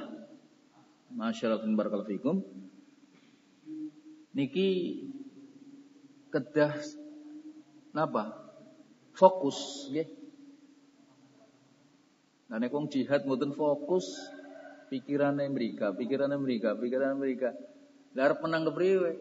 Masyaallah 1.14 1.68
barakallahu 1.76 2.10
fikum. 2.10 2.38
Niki 4.34 5.04
kedah 6.32 6.74
napa? 7.94 8.34
Fokus 9.14 9.88
nggih. 9.94 10.10
Nah 12.50 12.58
nek 12.58 12.74
wong 12.74 12.90
jihad 12.90 13.26
mboten 13.26 13.54
fokus 13.54 14.10
pikirannya 14.90 15.50
mereka, 15.50 15.94
pikirannya 15.94 16.38
mereka, 16.38 16.74
pikirannya 16.78 17.18
mereka. 17.18 17.50
Lah 18.14 18.30
arep 18.30 18.42
menang 18.46 18.70
kepriwe? 18.70 19.12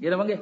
Gila 0.00 0.20
nggih? 0.20 0.40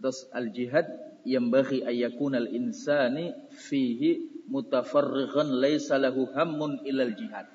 Terus 0.00 0.30
al 0.32 0.54
jihad 0.54 0.86
yang 1.26 1.52
bagi 1.52 1.84
ayakun 1.84 2.32
al 2.38 2.48
insani 2.48 3.34
fihi 3.52 4.42
mutafarrighan 4.48 5.58
laisa 5.58 5.98
lahu 5.98 6.26
hammun 6.34 6.82
ilal 6.86 7.14
jihad. 7.14 7.46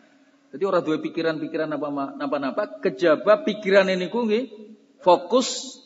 Jadi 0.55 0.63
orang 0.63 0.83
dua 0.87 1.03
pikiran-pikiran 1.03 1.67
apa 1.75 2.15
napa-napa 2.15 2.79
kejaba 2.79 3.43
pikiran 3.43 3.91
ini 3.91 4.07
nggih 4.07 4.64
fokus 5.05 5.77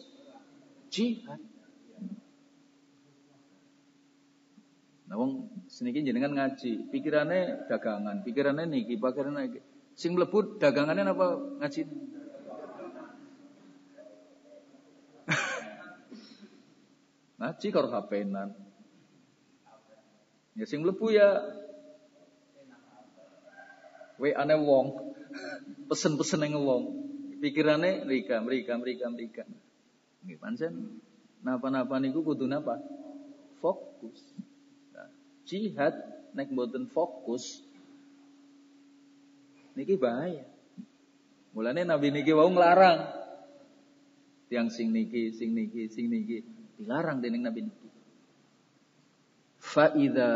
jihad. 0.88 1.43
Nah 5.12 5.19
wong 5.19 5.51
seniki 5.67 6.08
jenengan 6.08 6.32
ngaji, 6.32 6.88
pikirannya 6.88 7.67
dagangan, 7.67 8.23
pikirannya 8.23 8.63
niki, 8.71 8.95
pikirannya 8.95 9.51
niki. 9.51 9.60
Sing 9.99 10.15
mlebu 10.15 10.55
dagangannya 10.63 11.03
apa 11.12 11.36
ngaji? 11.60 11.84
ngaji 17.43 17.67
karo 17.75 17.91
HP-nan. 17.91 18.55
Ya 20.55 20.63
sing 20.63 20.79
mlebu 20.88 21.12
ya 21.12 21.43
we 24.15 24.32
ane 24.32 24.55
wong. 24.55 25.12
Pesen-pesen 25.91 26.45
yang 26.47 26.63
wong. 26.63 27.10
Pikirannya 27.39 28.04
mereka, 28.04 28.43
mereka, 28.43 28.75
mereka, 28.75 29.06
mereka. 29.08 29.43
Nggih 30.28 30.38
pancen 30.39 30.99
napa-napa 31.39 31.95
niku 32.04 32.19
kudu 32.19 32.43
napa? 32.45 32.84
Fokus. 33.63 34.19
Nah, 34.91 35.08
jihad 35.47 35.95
nek 36.36 36.52
mboten 36.52 36.91
fokus 36.91 37.63
niki 39.80 39.95
bahaya. 39.95 40.43
Mulane 41.56 41.88
Nabi 41.88 42.12
niki 42.12 42.36
wau 42.36 42.52
nglarang. 42.52 43.15
Tiang 44.52 44.67
sing 44.67 44.91
niki, 44.91 45.32
sing 45.32 45.56
niki, 45.56 45.88
sing 45.88 46.12
niki 46.12 46.43
dilarang 46.75 47.23
dening 47.23 47.47
Nabi 47.47 47.71
niki. 47.71 47.88
Fa 49.60 49.95
idza 49.95 50.30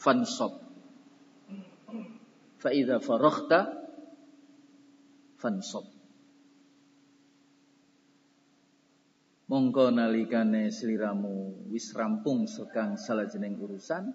fansab. 0.00 0.59
Fa 2.60 2.68
idza 2.76 3.00
faraghta 3.00 3.72
fansab. 5.40 5.88
Mongko 9.48 9.90
nalikane 9.90 10.68
sliramu 10.68 11.66
wis 11.72 11.90
rampung 11.96 12.44
sekang 12.46 13.00
jeneng 13.00 13.58
urusan, 13.58 14.12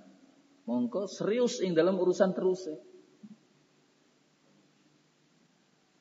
mongko 0.70 1.10
serius 1.10 1.60
ing 1.60 1.74
dalam 1.74 1.98
urusan 1.98 2.32
terus. 2.32 2.70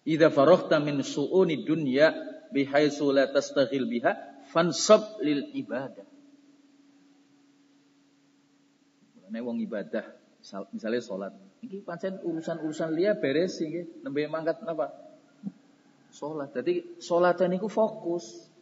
Idza 0.04 0.28
faraghta 0.28 0.78
min 0.84 1.00
su'uni 1.00 1.64
dunya 1.64 2.12
bihaitsu 2.52 3.08
la 3.08 3.26
tastaghil 3.32 3.88
biha 3.88 4.12
fansab 4.52 5.18
lil 5.24 5.48
ibadah. 5.56 6.06
Nek 9.32 9.42
wong 9.42 9.58
ibadah, 9.64 10.06
misalnya 10.44 11.00
sholat, 11.00 11.32
ini 11.64 11.80
pancen 11.80 12.20
urusan-urusan 12.20 12.92
liya 12.92 13.16
beres 13.16 13.56
nggih, 13.56 14.04
nembe 14.04 14.28
mangkat 14.28 14.60
napa? 14.60 14.92
Sholat. 16.12 16.52
Jadi 16.52 17.00
sholat 17.00 17.40
niku 17.48 17.66
fokus. 17.66 18.52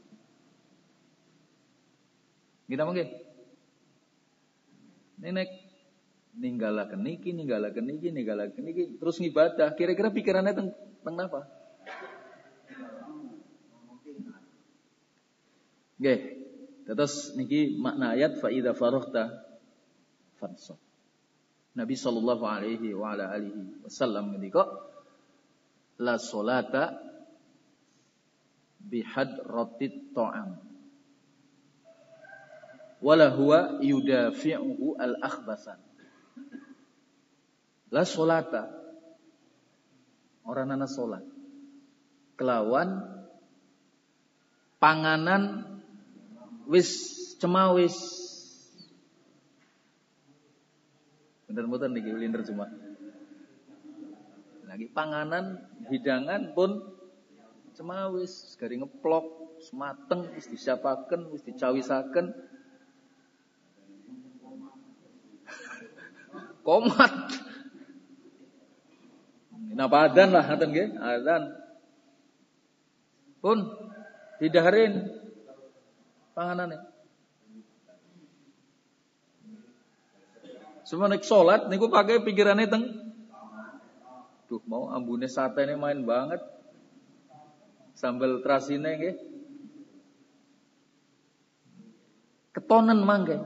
Kita 2.70 2.86
mungkin. 2.86 3.10
Nenek 5.20 5.50
ninggalaken 6.38 7.02
niki, 7.04 7.36
ninggalaken 7.36 7.84
niki, 7.84 8.08
ninggalaken 8.08 8.62
niki, 8.64 8.82
terus 8.96 9.20
ngibadah. 9.20 9.76
Kira-kira 9.76 10.08
pikirannya 10.08 10.54
tentang 10.56 10.78
tentang 11.02 11.26
apa? 11.28 11.42
Nggih. 15.98 16.20
Terus 16.82 17.34
niki 17.38 17.78
makna 17.78 18.14
ayat 18.14 18.38
fa 18.38 18.48
idza 18.50 18.72
faraghta 18.74 19.44
fansab. 20.40 20.78
Nabi 21.72 21.96
sallallahu 21.96 22.44
alaihi 22.44 22.92
wa 22.92 23.16
ala 23.16 23.32
alihi 23.32 23.80
wasallam 23.80 24.36
ngendika 24.36 24.68
la 25.98 26.20
salata 26.20 27.00
bihadratit 28.82 30.12
ta'am 30.12 30.60
wala 33.00 33.32
huwa 33.32 33.80
yudafi'uhu 33.80 35.00
al 35.00 35.16
akhbasan 35.22 35.80
la 37.88 38.04
salata 38.04 38.68
orang 40.44 40.76
nana 40.76 40.84
salat 40.84 41.24
kelawan 42.36 43.00
panganan 44.82 45.62
wis 46.66 46.90
cemawis. 47.38 48.21
Bener-bener 51.52 51.92
niki 51.92 52.08
ulinder 52.08 52.40
cuma. 52.48 52.72
Lagi 54.64 54.88
panganan, 54.88 55.60
hidangan 55.92 56.56
pun 56.56 56.80
cemawis, 57.76 58.56
gari 58.56 58.80
ngeplok, 58.80 59.60
semateng, 59.60 60.32
wis 60.32 60.48
disiapaken, 60.48 61.28
wis 61.28 61.44
dicawisaken. 61.44 62.32
Komat. 66.66 67.12
Napa 69.72 70.04
adan 70.08 70.32
lah 70.32 70.44
ngaten 70.48 70.68
nggih, 70.72 70.88
adan. 71.00 71.42
Pun 73.44 73.58
didaharin 74.40 75.04
panganane. 76.32 76.91
Semua 80.92 81.08
nek 81.08 81.24
salat 81.24 81.72
niku 81.72 81.88
pakai 81.88 82.20
pikirannya 82.20 82.68
teng 82.68 82.84
Duh 84.44 84.60
mau 84.68 84.92
ambune 84.92 85.24
sate 85.24 85.64
ini 85.64 85.72
main 85.72 86.04
banget. 86.04 86.44
Sambal 87.96 88.44
terasine 88.44 89.00
nggih. 89.00 89.16
Ketonen 92.52 93.00
mangke. 93.00 93.40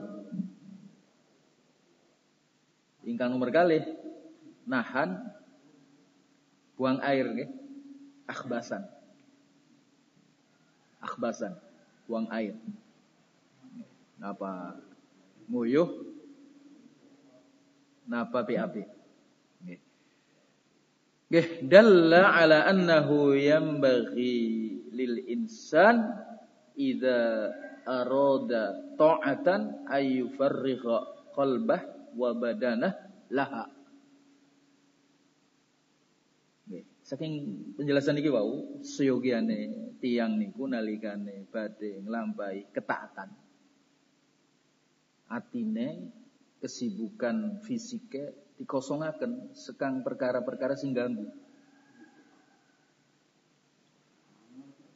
Ingkang 3.07 3.31
nomor 3.31 3.55
kali 3.55 3.79
nahan 4.67 5.31
buang 6.75 6.99
air 6.99 7.31
nggih. 7.31 7.51
Akhbasan. 8.27 8.83
Akhbasan 10.99 11.55
buang 12.11 12.27
air. 12.35 12.59
Napa 14.19 14.83
nguyuh? 15.47 16.16
Napa 18.07 18.47
PAP? 18.47 18.75
Nggih, 21.27 21.67
dalla 21.67 22.39
ala 22.39 22.71
annahu 22.71 23.35
yanbaghi 23.35 24.39
lil 24.95 25.27
insan 25.27 26.07
idza 26.79 27.51
arada 27.83 28.95
ta'atan 28.95 29.91
ayyufarrigha 29.91 30.97
qalbah 31.35 31.83
wa 32.15 32.31
badanah 32.31 32.95
laha. 33.35 33.67
Saking 37.07 37.35
penjelasan 37.79 38.19
iki 38.19 38.31
wau 38.35 38.83
seyogiane 38.83 39.95
tiang 40.03 40.43
niku 40.43 40.67
nalikane 40.67 41.47
badhe 41.47 42.03
nglampahi 42.03 42.75
ketaatan. 42.75 43.31
Atine 45.31 45.87
kesibukan 46.67 47.63
fisike 47.63 48.35
dikosongaken 48.59 49.55
sekang 49.55 50.03
perkara-perkara 50.03 50.75
sing 50.75 50.91
ganggu. 50.91 51.31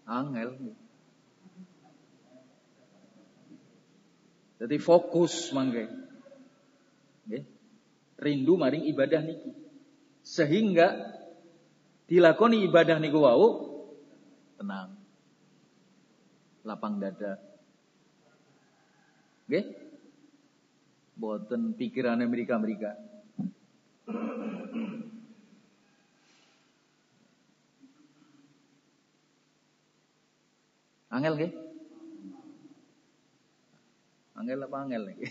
Angel. 0.02 0.74
Jadi 4.58 4.76
fokus 4.82 5.54
mangke. 5.54 5.86
Rindu 8.18 8.58
maring 8.58 8.90
ibadah 8.90 9.22
niki. 9.22 9.54
Sehingga 10.26 10.92
dilakoni 12.10 12.66
ibadah 12.66 12.98
niku 12.98 13.22
wau 13.22 13.48
tenang. 14.58 14.98
Lapang 16.66 16.98
dada. 16.98 17.38
Nggih? 19.46 19.89
boten 21.20 21.76
pikirannya 21.76 22.24
Amerika-Amerika. 22.24 22.96
Angel 31.12 31.34
ke? 31.36 31.48
Angel 34.40 34.64
apa 34.64 34.76
angel 34.80 35.02
Panjen 35.04 35.20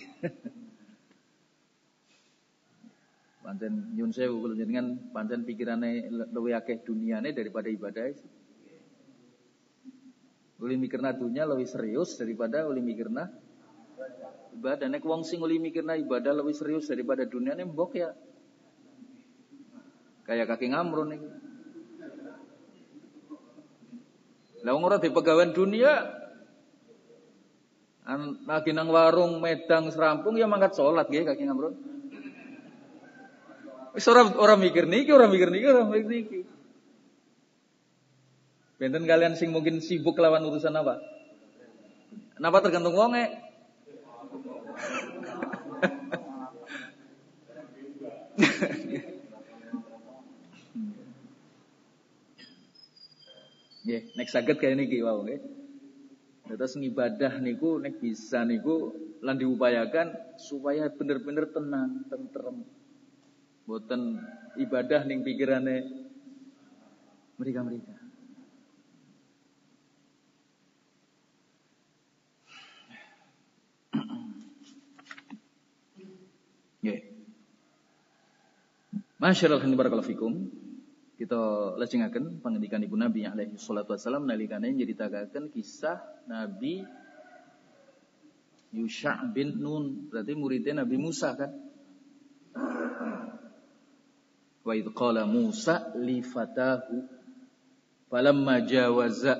Pancen 3.49 3.73
nyun 3.97 4.13
sewu 4.13 4.45
kula 4.45 4.53
jenengan 4.53 4.93
pancen 5.09 5.41
pikirane 5.41 6.05
luwih 6.29 6.53
akeh 6.53 6.85
duniane 6.85 7.33
daripada 7.33 7.65
ibadah. 7.65 8.13
Uli 10.59 10.75
mikirna 10.77 11.17
dunia 11.17 11.49
lebih 11.49 11.65
serius 11.65 12.13
daripada 12.19 12.69
uli 12.69 12.83
mikirna 12.83 13.31
ibadah. 14.55 14.87
Nek 14.91 15.03
wong 15.05 15.23
sing 15.23 15.39
uli 15.39 15.59
mikirna 15.61 15.95
ibadah 15.95 16.35
lebih 16.35 16.55
serius 16.55 16.89
daripada 16.91 17.23
dunia 17.23 17.55
nih 17.55 17.67
mbok 17.67 17.91
ya. 17.95 18.11
Kayak 20.27 20.55
kaki 20.55 20.71
ngamrun 20.75 21.07
nih. 21.15 21.21
Lah 24.67 24.71
wong 24.75 24.83
ora 24.83 24.99
di 24.99 25.07
pegawai 25.07 25.55
dunia 25.55 26.19
lagi 28.49 28.73
nang 28.73 28.89
warung 28.89 29.37
medang 29.37 29.93
serampung 29.93 30.33
ya 30.33 30.49
mangkat 30.49 30.73
sholat 30.73 31.07
nggih 31.07 31.29
kaki 31.29 31.45
ngamrun. 31.45 31.75
Wis 33.95 34.05
ora 34.11 34.53
mikir 34.53 34.85
niki, 34.85 35.09
ora 35.09 35.25
mikir 35.25 35.49
niki, 35.49 35.65
ora 35.65 35.81
mikir 35.85 36.09
niki. 36.09 36.39
Benten 38.79 39.03
kalian 39.03 39.35
sing 39.35 39.51
mungkin 39.51 39.83
sibuk 39.83 40.15
lawan 40.21 40.45
urusan 40.45 40.71
apa? 40.71 41.03
Kenapa 42.37 42.63
tergantung 42.63 42.95
wonge? 42.95 43.48
Ya, 53.89 54.05
next 54.15 54.37
saged 54.37 54.61
kayak 54.61 54.77
niki 54.79 55.01
wow 55.03 55.25
nggih. 55.25 55.41
Terus 56.45 56.77
ngibadah 56.77 57.41
niku 57.43 57.81
nek 57.81 57.99
bisa 57.99 58.45
niku 58.47 58.93
lan 59.19 59.35
diupayakan 59.35 60.13
supaya 60.39 60.87
bener-bener 60.93 61.51
tenang, 61.51 62.05
tentrem. 62.07 62.63
Boten 63.67 64.23
ibadah 64.61 65.03
ning 65.03 65.25
pikirane 65.25 66.05
mereka-mereka. 67.35 67.97
Nggih. 76.79 77.18
Masyaallah 79.19 79.59
barakallahu 79.75 80.15
fikum. 80.15 80.47
Kita 81.19 81.75
lajengaken 81.75 82.39
pangendikan 82.39 82.79
Ibu 82.79 82.95
Nabi 82.95 83.27
alaihi 83.27 83.59
salatu 83.59 83.91
wasallam 83.91 84.23
nalikane 84.23 84.71
nyeritakaken 84.71 85.51
kisah 85.51 85.99
Nabi 86.31 86.87
Yusha 88.71 89.19
bin 89.27 89.59
Nun, 89.59 90.07
berarti 90.07 90.39
muridnya 90.39 90.87
Nabi 90.87 90.95
Musa 90.95 91.35
kan? 91.35 91.51
Wa 94.63 94.71
idh 94.71 94.87
qala 94.95 95.27
Musa 95.27 95.91
li 95.99 96.23
fatahu 96.23 97.03
falamma 98.07 98.63
jawaza 98.63 99.35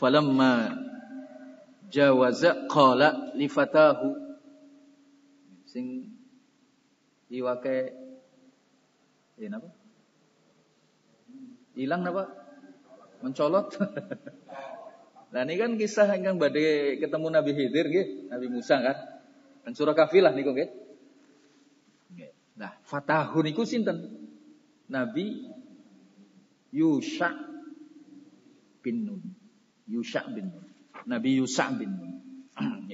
falamma 0.00 0.80
jawaza 1.92 2.64
qala 2.72 3.36
li 3.36 3.52
fatahu 3.52 4.16
sing 5.68 6.08
iwake 7.28 7.99
ya 9.40 9.48
napa 9.48 9.72
Hilang 11.80 12.04
apa? 12.04 12.24
Mencolot. 13.24 13.72
Nah 15.30 15.46
ini 15.46 15.54
kan 15.62 15.78
kisah 15.78 16.10
yang 16.18 16.42
badai 16.42 16.98
ketemu 16.98 17.30
Nabi 17.30 17.54
Khidir 17.54 17.86
gitu, 17.86 18.26
Nabi 18.34 18.50
Musa 18.50 18.82
kan. 18.82 18.98
Dan 19.62 19.78
surah 19.78 19.94
kafilah 19.94 20.34
niku 20.34 20.50
nggih. 20.50 20.70
Nah, 22.58 22.74
fatahun 22.82 23.46
niku 23.46 23.62
sinten? 23.62 24.10
Nabi 24.90 25.46
Yusha 26.74 27.30
bin 28.82 29.06
Nun. 29.06 29.22
Yusha 29.86 30.26
bin 30.34 30.50
Nun. 30.50 30.66
Nabi 31.06 31.38
Yusha 31.38 31.70
bin 31.78 31.94
Nun. 31.94 32.12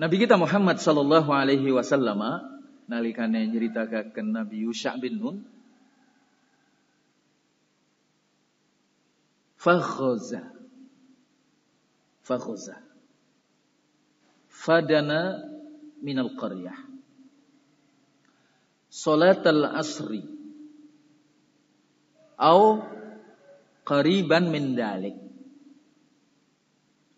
Nabi 0.00 0.16
kita 0.16 0.40
Muhammad 0.40 0.80
sallallahu 0.80 1.28
alaihi 1.28 1.76
wasallam 1.76 2.24
nalikane 2.86 3.50
nyritakaken 3.50 4.30
Nabi 4.30 4.62
Yusha 4.66 4.94
bin 4.98 5.18
Nun. 5.18 5.36
Fakhaza 9.58 10.46
fakhaza 12.22 12.78
fadana 14.46 15.42
minal 16.02 16.30
qaryah. 16.38 16.78
Salat 18.86 19.42
al 19.42 19.74
asri. 19.74 20.22
Au 22.38 22.78
qariban 23.82 24.46
min 24.54 24.78
dalik. 24.78 25.18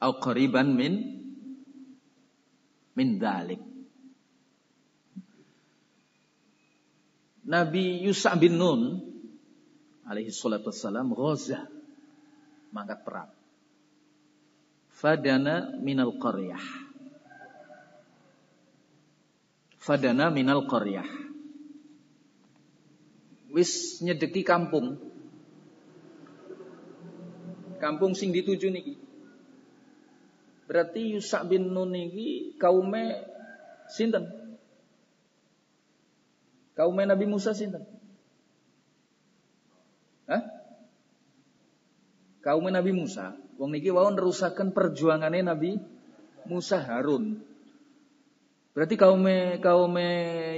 Au 0.00 0.16
qariban 0.16 0.72
min 0.72 0.94
min 2.96 3.18
dalik 3.20 3.77
Nabi 7.48 8.04
Yusuf 8.04 8.36
bin 8.36 8.60
Nun 8.60 9.00
alaihi 10.04 10.28
salatu 10.28 10.68
wassalam 10.68 11.16
ghaza 11.16 11.64
mangkat 12.76 13.00
perang. 13.08 13.32
Fadana 14.92 15.72
minal 15.80 16.12
qaryah. 16.20 16.60
Fadana 19.80 20.28
minal 20.28 20.68
qaryah. 20.68 21.08
Wis 23.48 24.04
nyedeki 24.04 24.44
kampung. 24.44 25.00
Kampung 27.80 28.12
sing 28.12 28.28
dituju 28.28 28.68
niki. 28.68 29.00
Berarti 30.68 31.16
Yusak 31.16 31.48
bin 31.48 31.72
Nun 31.72 31.96
niki 31.96 32.60
kaume 32.60 33.24
sinten? 33.88 34.37
Kaume 36.78 37.02
Nabi 37.02 37.26
Musa 37.26 37.50
sinten? 37.58 37.82
Hah? 40.30 40.58
kaum 42.48 42.64
Nabi 42.70 42.94
Musa. 42.94 43.36
Wong 43.58 43.74
niki 43.74 43.90
wau 43.90 44.08
nerusaken 44.08 44.70
perjuangannya 44.70 45.42
Nabi 45.52 45.76
Musa 46.46 46.80
Harun. 46.80 47.42
Berarti 48.72 48.94
kaum 48.94 49.26
kaum 49.58 49.94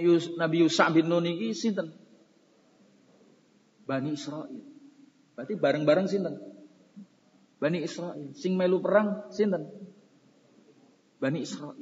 Yus, 0.04 0.37
Nabi 0.37 0.62
Yusa 0.62 0.92
bin 0.92 1.09
Nun 1.09 1.24
niki 1.24 1.56
sinten? 1.56 1.90
Bani 3.88 4.14
Israel. 4.14 4.61
Berarti 5.35 5.56
bareng-bareng 5.56 6.06
sinten? 6.06 6.37
Bani 7.59 7.80
Israel. 7.80 8.37
Sing 8.37 8.54
melu 8.54 8.78
perang 8.85 9.33
sinten? 9.33 9.66
Bani 11.16 11.42
Israel. 11.42 11.80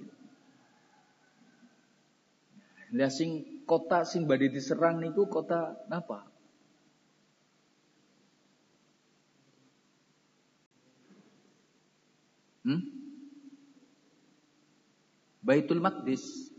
Lah 2.94 3.12
sing 3.12 3.57
kota 3.68 4.08
sing 4.08 4.24
badhe 4.24 4.48
diserang 4.48 4.96
niku 5.04 5.28
kota 5.28 5.76
napa? 5.92 6.24
Hmm? 12.64 12.80
Baitul 15.44 15.80
Maqdis. 15.80 16.52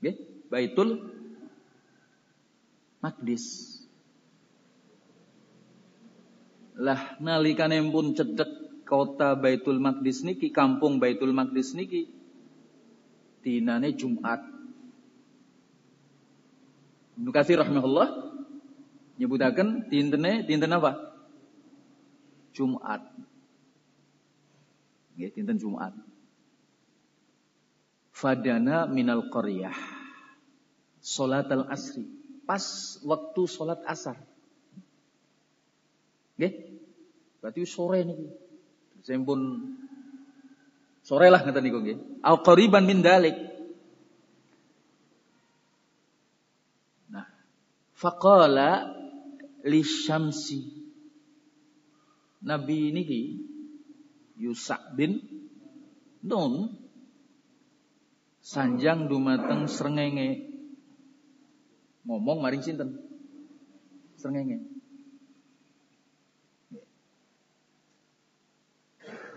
Okay? 0.00 0.16
Baitul 0.48 1.08
Maqdis. 3.00 3.44
Lah 6.80 7.16
nalikane 7.20 7.80
pun 7.92 8.16
cedek 8.16 8.48
kota 8.88 9.36
Baitul 9.36 9.80
Maqdis 9.80 10.24
niki, 10.24 10.52
kampung 10.52 11.00
Baitul 11.00 11.32
Maqdis 11.32 11.72
niki 11.72 12.08
dinane 13.40 13.96
Jumat. 13.96 14.59
Ibnu 17.20 17.30
Katsir 17.36 17.60
rahimahullah 17.60 18.32
nyebutaken 19.20 19.92
dintene 19.92 20.48
dinten 20.48 20.72
apa? 20.72 21.12
Jumat 22.56 23.04
nggih 25.20 25.36
dinten 25.36 25.60
Jumat. 25.60 25.92
Fadana 28.08 28.88
minal 28.88 29.28
qaryah. 29.28 29.76
Salat 31.04 31.52
al-asri. 31.52 32.08
Pas 32.48 32.64
waktu 33.04 33.42
salat 33.44 33.84
asar. 33.84 34.16
Nggih. 36.40 36.80
Berarti 37.44 37.68
sore 37.68 38.00
niki. 38.08 38.32
Sempun 39.04 39.40
sore 41.04 41.28
lah 41.28 41.44
ngeten 41.44 41.68
niku 41.68 41.84
nggih. 41.84 42.24
Al 42.24 42.40
qariban 42.40 42.88
min 42.88 43.04
dalik. 43.04 43.36
Faqala 48.00 48.88
li 49.68 49.84
syamsi 49.84 50.80
Nabi 52.40 52.88
niki 52.96 53.22
Yusak 54.40 54.96
bin 54.96 55.20
Nun. 56.24 56.76
Sanjang 58.40 59.12
dumateng 59.12 59.68
srengenge. 59.68 60.48
Ngomong 62.08 62.40
maring 62.40 62.64
sinten? 62.64 62.96
Srengenge. 64.16 64.64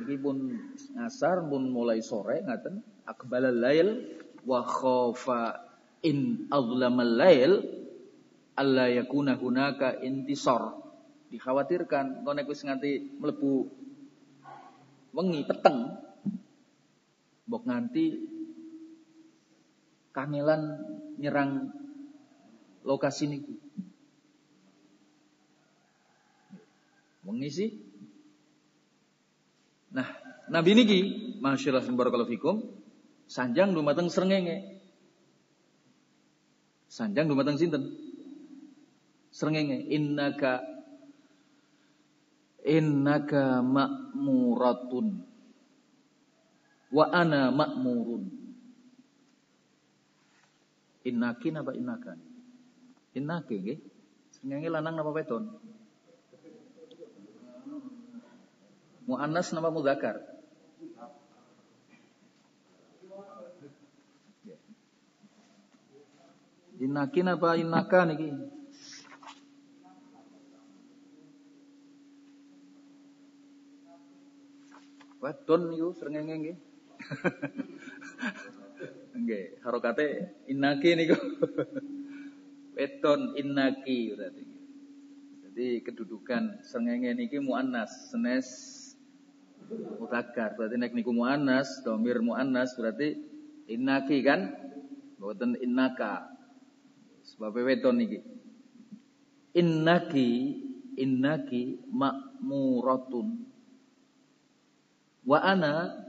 Iki 0.03 0.15
pun 0.23 0.55
ngasar 0.95 1.43
pun 1.43 1.67
mulai 1.67 1.99
sore 1.99 2.39
ngaten 2.43 2.79
akbalal 3.03 3.55
lail 3.55 3.89
wa 4.47 4.63
khafa 4.63 5.59
in 6.03 6.47
azlamal 6.51 7.13
lail 7.19 7.82
alla 8.53 8.85
yakuna 8.89 9.37
hunaka 9.37 9.97
intisar 10.01 10.77
dikhawatirkan 11.33 12.21
konek 12.21 12.45
wis 12.45 12.61
nganti 12.61 13.17
mlebu 13.17 13.69
wengi 15.13 15.41
peteng 15.49 15.97
mbok 17.49 17.63
nganti 17.65 18.05
kangelan 20.13 20.77
nyerang 21.17 21.73
lokasi 22.85 23.25
niku 23.29 23.53
wengi 27.25 27.49
sih 27.49 27.69
Nah, 29.93 30.09
Nabi 30.49 30.73
niki, 30.73 30.99
masyaallah 31.37 31.85
barakallahu 31.85 32.33
fikum, 32.33 32.65
sanjang 33.29 33.77
dumateng 33.77 34.09
srengenge. 34.09 34.81
Sanjang 36.89 37.29
dumateng 37.29 37.61
sinten? 37.61 38.02
Srengenge, 39.33 39.81
innaka 39.89 40.61
innaka 42.61 43.65
ma'muratun 43.65 45.25
wa 46.93 47.05
ana 47.09 47.49
ma'murun. 47.49 48.29
Innaki 51.03 51.49
napa 51.49 51.73
innaka? 51.73 52.13
Innaki 53.17 53.55
nggih. 53.57 53.79
Srengenge 54.37 54.69
lanang 54.69 55.01
napa 55.01 55.09
wedon? 55.09 55.49
Mu'annas 59.09 59.51
nama 59.51 59.73
mudakar? 59.73 60.21
Inakin 66.77 67.33
apa 67.33 67.57
inaka 67.57 68.05
niki? 68.07 68.29
Wadon 75.23 75.71
niku 75.71 75.95
srengenge 75.95 76.35
nggih. 76.35 76.57
Nggih, 79.23 79.45
harokate 79.63 80.35
inaki 80.51 80.99
niku. 80.99 81.15
Wedon 82.75 83.39
inaki 83.39 84.11
berarti. 84.11 84.43
Jadi 85.47 85.67
kedudukan 85.85 86.59
srengenge 86.67 87.15
niki 87.15 87.39
muannas, 87.39 88.11
senes 88.11 88.47
mudzakkar. 89.71 90.59
Berarti 90.59 90.75
nek 90.75 90.91
niku 90.91 91.15
muannas, 91.15 91.79
domir 91.87 92.19
muannas 92.19 92.75
berarti 92.75 93.15
innaki 93.71 94.19
kan? 94.27 94.51
Mboten 95.21 95.55
innaka. 95.63 96.27
Sebab 97.23 97.63
wedon 97.63 97.95
niki. 97.95 98.19
Innaki 99.55 100.59
innaki 100.99 101.79
makmuratun. 101.87 103.52
Wa 105.23 105.39
ana 105.39 106.03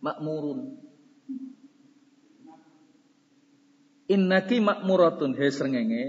makmurun. 0.00 0.78
Innaki 4.10 4.58
makmuratun 4.58 5.38
he 5.38 5.46
srengenge 5.54 6.04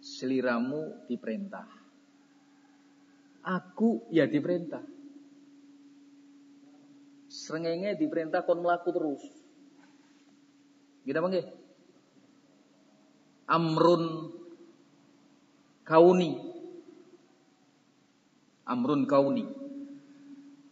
seliramu 0.00 1.04
diperintah. 1.08 1.68
Aku 3.44 4.08
ya 4.12 4.24
diperintah. 4.24 4.84
Srengenge 7.28 8.00
diperintah 8.00 8.44
kon 8.48 8.64
melaku 8.64 8.88
terus. 8.96 9.22
Gitu 11.04 11.16
apa 11.16 11.28
nggih? 11.28 11.46
Amrun 13.48 14.04
kauni. 15.84 16.30
Amrun 18.64 19.04
kauni. 19.04 19.44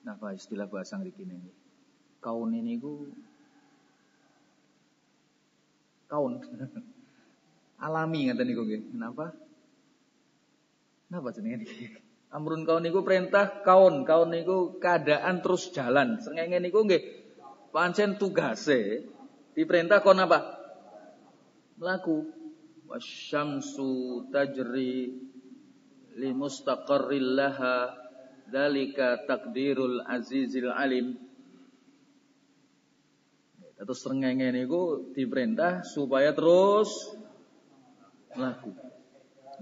Napa 0.09 0.33
istilah 0.33 0.65
bahasa 0.73 0.97
ngriki 0.97 1.21
niki? 1.29 1.53
Kauni 2.25 2.65
niku 2.65 3.13
kaun. 6.09 6.41
Alami 7.85 8.33
ngaten 8.33 8.47
niku 8.49 8.65
nggih. 8.65 8.89
Kenapa? 8.89 9.37
Napa 11.13 11.29
jenenge 11.37 11.61
niki? 11.61 11.93
Amrun 12.33 12.65
kaun 12.65 12.89
niku 12.89 13.05
perintah 13.05 13.61
kaun, 13.61 14.09
kaun 14.09 14.33
niku 14.33 14.81
keadaan 14.81 15.45
terus 15.45 15.69
jalan. 15.77 16.17
Sengenge 16.25 16.57
niku 16.57 16.89
nggih 16.89 17.05
pancen 17.69 18.17
tugase 18.17 19.05
diperintah 19.53 20.01
kon 20.01 20.25
apa? 20.25 20.57
Melaku. 21.77 22.41
Wasyamsu 22.89 24.25
tajri 24.33 25.13
li 26.17 26.31
mustaqarril 26.33 27.37
laha 27.37 28.08
dalika 28.49 29.23
takdirul 29.29 30.03
azizil 30.09 30.73
alim. 30.73 31.17
Terus 33.79 34.03
sengenge 34.03 34.51
niku 34.51 35.15
diperintah 35.15 35.87
supaya 35.87 36.35
terus 36.35 36.91
melaku. 38.35 38.75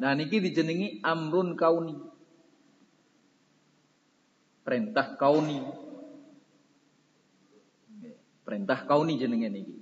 Nah 0.01 0.17
niki 0.17 0.41
dijenengi 0.41 1.05
amrun 1.05 1.53
kauni 1.53 2.17
perintah 4.67 5.15
kauni. 5.15 5.63
Perintah 8.43 8.83
kauni 8.83 9.15
jenenge 9.15 9.49
niki. 9.51 9.75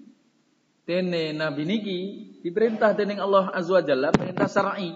Dene 0.85 1.33
nabi 1.33 1.65
niki 1.65 1.99
diperintah 2.45 2.93
dening 2.93 3.17
Allah 3.17 3.49
Azza 3.57 3.81
wa 3.81 3.81
Jalla 3.81 4.13
perintah 4.13 4.45
syar'i. 4.45 4.93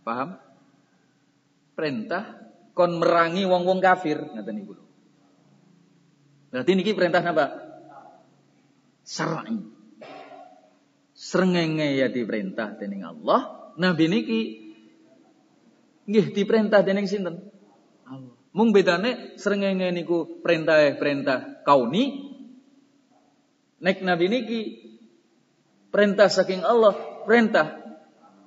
Paham? 0.00 0.47
Perintah 1.78 2.34
kon 2.74 2.98
merangi 2.98 3.46
wong-wong 3.46 3.78
kafir 3.78 4.18
ngaten 4.18 4.54
niku. 4.58 4.74
Berarti 6.50 6.74
niki 6.74 6.90
perintah 6.98 7.22
napa? 7.22 7.54
Syar'i. 9.06 9.62
Srengenge 11.14 11.94
ya 11.94 12.10
diperintah 12.10 12.82
dening 12.82 13.06
Allah, 13.06 13.70
nabi 13.78 14.10
niki 14.10 14.40
Nggih 16.08 16.32
diperintah 16.32 16.80
dening 16.80 17.04
sinten? 17.04 17.52
Allah. 18.08 18.32
Mung 18.56 18.72
bedane 18.72 19.36
srengenge 19.36 19.92
niku 19.92 20.40
perintah 20.40 20.96
perintah 20.96 21.60
kauni. 21.68 22.32
Nek 23.84 24.00
nabi 24.00 24.26
niki 24.32 24.60
perintah 25.92 26.32
saking 26.32 26.64
Allah, 26.64 26.96
perintah 27.28 27.76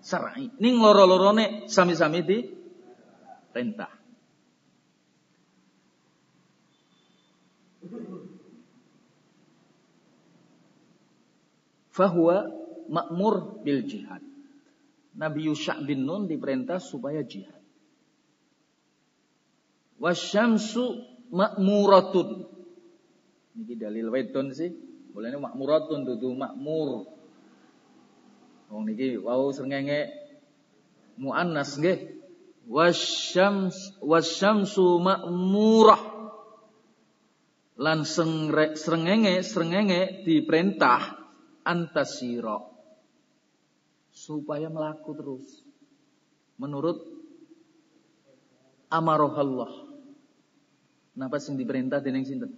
syar'i. 0.01 0.49
Ning 0.57 0.81
loro-lorone 0.81 1.69
sami-sami 1.69 2.25
di 2.25 2.37
perintah. 3.51 3.91
Fahuwa 11.91 12.47
makmur 12.87 13.61
bil 13.67 13.83
jihad. 13.83 14.23
Nabi 15.11 15.51
Yusha 15.51 15.75
bin 15.83 16.07
Nun 16.07 16.31
diperintah 16.31 16.79
supaya 16.79 17.19
jihad. 17.27 17.59
Wasyamsu 19.99 21.03
makmuratun. 21.35 22.47
Ini 23.59 23.75
dalil 23.75 24.07
wedon 24.07 24.55
sih. 24.55 24.71
Bolehnya 25.11 25.43
makmuratun 25.43 26.07
dudu 26.07 26.31
makmur. 26.31 27.11
Wong 28.71 28.87
niki 28.87 29.19
wau 29.19 29.51
srengenge 29.51 30.07
muannas 31.19 31.75
nggih. 31.75 32.20
Wasyams 32.71 33.99
wasyamsu 33.99 35.03
makmurah. 35.03 35.99
Lan 37.75 38.07
srengenge 38.07 39.43
srengenge 39.43 40.23
diperintah 40.23 41.19
antasira 41.67 42.63
supaya 44.15 44.71
melaku 44.71 45.11
terus 45.17 45.45
menurut 46.55 47.03
amaroh 48.87 49.35
Allah. 49.35 49.71
Napa 51.19 51.43
sing 51.43 51.59
diperintah 51.59 51.99
dening 51.99 52.23
sinten? 52.23 52.55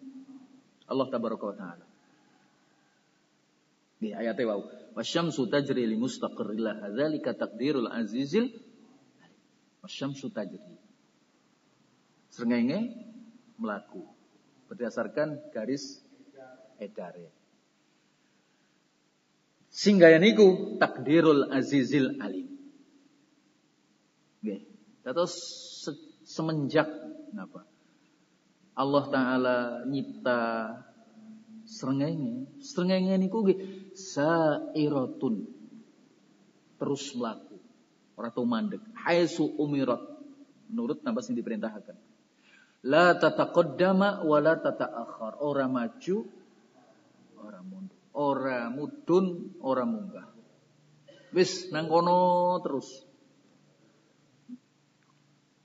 Allah 0.85 1.09
tabaraka 1.09 1.45
wa 1.49 1.55
taala. 1.57 1.85
Di 3.97 4.13
ayat 4.13 4.37
wau. 4.45 4.67
Wasyamsu 4.93 5.49
tajri 5.49 5.89
li 5.89 5.97
mustaqirrillah. 5.97 6.93
Dzalika 6.93 7.33
takdirul 7.33 7.89
azizil. 7.89 8.51
Wasyamsu 9.83 10.31
tajri. 10.31 10.79
Srengenge 12.31 12.95
melaku 13.59 14.07
berdasarkan 14.71 15.51
garis 15.51 15.99
edare. 16.79 17.29
Singgaya 19.67 20.17
niku 20.23 20.79
takdirul 20.79 21.51
azizil 21.51 22.17
alim. 22.23 22.47
Nggih. 24.39 24.61
Terus 25.03 25.33
semenjak 26.23 26.87
napa? 27.35 27.67
Allah 28.73 29.03
taala 29.11 29.57
nyipta 29.85 30.39
srengenge, 31.67 32.49
srengenge 32.63 33.13
niku 33.19 33.45
nggih 33.45 33.59
sairatun 33.93 35.45
terus 36.81 37.13
melaku. 37.13 37.52
Ora 38.13 38.29
tau 38.29 38.45
mandek. 38.45 38.81
Haisu 38.93 39.57
umirat. 39.57 40.01
Menurut 40.69 41.01
napa 41.01 41.21
sing 41.25 41.37
diperintahkan. 41.37 41.97
La 42.89 43.15
tataqaddama 43.15 44.27
wa 44.27 44.37
la 44.43 44.59
tata'akhir. 44.59 45.39
Ora 45.39 45.65
maju, 45.71 46.17
ora 47.39 47.59
mundur. 47.63 47.97
Ora 48.13 48.69
mudun, 48.69 49.57
ora 49.65 49.89
munggah. 49.89 50.29
Wis 51.33 51.73
nang 51.73 51.89
kono 51.89 52.61
terus. 52.61 52.85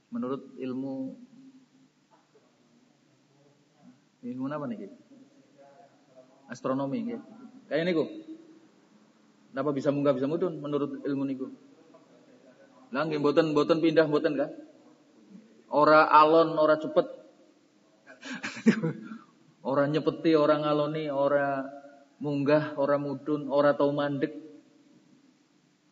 Menurut 0.09 0.57
ilmu 0.57 1.13
ilmu 4.25 4.45
apa 4.49 4.65
nih? 4.65 4.89
Astronomi 6.49 7.05
nggih. 7.05 7.21
Kayak 7.69 7.85
niku. 7.85 8.05
Kenapa 9.53 9.71
bisa 9.77 9.93
munggah 9.93 10.17
bisa 10.17 10.25
mudun 10.25 10.57
menurut 10.57 11.05
ilmu 11.05 11.29
niku? 11.29 11.53
Lah 12.93 13.05
nggih 13.05 13.21
mboten 13.21 13.53
mboten 13.53 13.79
pindah 13.85 14.09
mboten 14.09 14.33
kan? 14.37 14.51
Ora 15.69 16.09
alon, 16.09 16.57
ora 16.57 16.81
cepet. 16.81 17.07
ora 19.71 19.85
nyepeti, 19.85 20.33
ora 20.33 20.57
ngaloni, 20.57 21.13
ora 21.13 21.69
munggah, 22.25 22.81
ora 22.81 22.97
mudun, 22.97 23.53
ora 23.53 23.77
tau 23.77 23.93
mandek. 23.93 24.33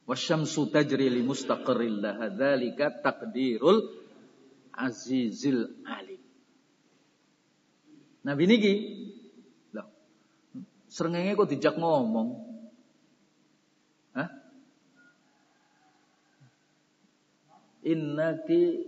Wasyamsu 0.07 0.71
tajri 0.71 1.11
li 1.11 1.21
mustaqarril 1.27 1.99
laha 1.99 2.31
dzalika 2.31 3.03
taqdirul 3.03 4.07
azizil 4.71 5.83
alim. 5.83 6.23
Nabi 8.23 8.45
niki 8.47 8.75
lho. 9.75 9.85
Srengenge 10.87 11.35
kok 11.35 11.51
dijak 11.51 11.75
ngomong. 11.75 12.29
Hah? 14.15 14.31
Innaki 17.87 18.83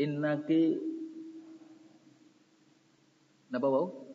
innaki 0.00 0.90
Napa 3.50 3.66
wau? 3.66 4.14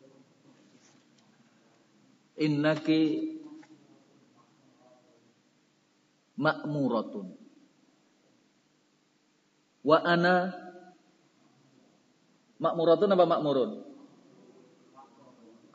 Innaki 2.40 3.36
makmuratun. 6.40 7.36
Wa 9.84 10.00
ana 10.02 10.56
makmuratun 12.60 13.12
apa 13.12 13.26
makmurun? 13.28 13.72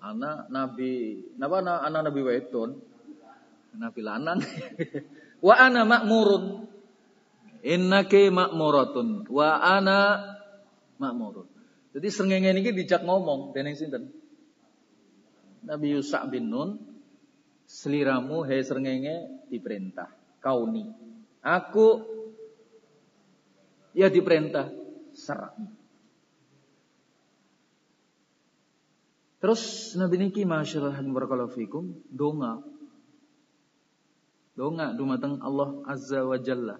Ana 0.01 0.49
nabi, 0.49 1.21
napa 1.37 1.61
ana, 1.61 1.85
ana 1.85 2.01
nabi 2.09 2.21
wedon? 2.25 2.81
Nabi 3.77 4.01
lanang. 4.01 4.41
wa 5.47 5.55
ana 5.61 5.85
makmurun. 5.85 6.65
Innaki 7.61 8.33
makmuratun 8.33 9.29
wa 9.29 9.61
ana 9.61 10.21
makmurun. 10.97 11.49
Jadi 11.93 12.09
srengenge 12.09 12.51
niki 12.57 12.73
dijak 12.73 13.05
ngomong 13.05 13.53
dening 13.53 13.77
sinten? 13.77 14.15
Nabi 15.61 15.93
Yusuf 15.93 16.25
bin 16.33 16.49
Nun 16.49 16.81
seliramu 17.69 18.49
he 18.49 18.65
srengenge 18.65 19.45
diperintah 19.53 20.09
kauni. 20.41 20.89
Aku 21.45 22.01
ya 23.93 24.09
diperintah 24.09 24.73
serang. 25.13 25.77
Terus 29.41 29.93
Nabi 29.97 30.17
niki 30.21 30.45
masyaallah 30.45 31.01
barakallahu 31.01 31.53
fikum 31.53 31.97
donga 32.09 32.61
Donga 34.61 34.93
dumateng 34.93 35.41
Allah 35.41 35.73
Azza 35.89 36.21
wa 36.21 36.37
Jalla. 36.37 36.77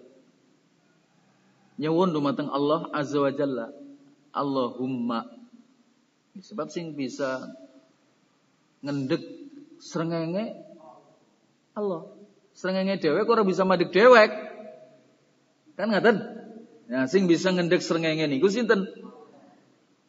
Nyewon 1.81 2.13
dumateng 2.13 2.53
Allah 2.53 2.93
Azza 2.93 3.25
wa 3.25 3.33
Jalla. 3.33 3.73
Allahumma. 4.37 5.25
Sebab 6.37 6.69
sing 6.69 6.93
bisa 6.93 7.49
ngendek 8.85 9.25
srengenge 9.81 10.61
Allah. 11.73 12.05
Srengenge 12.53 13.01
dewek 13.01 13.25
ora 13.25 13.49
bisa 13.49 13.65
madeg 13.65 13.97
dewek. 13.97 14.29
Kan 15.81 15.89
ngaten? 15.97 16.21
Ya, 16.93 17.09
sing 17.09 17.25
bisa 17.25 17.49
ngendek 17.49 17.81
srengenge 17.81 18.29
niku 18.29 18.53
sinten? 18.53 18.85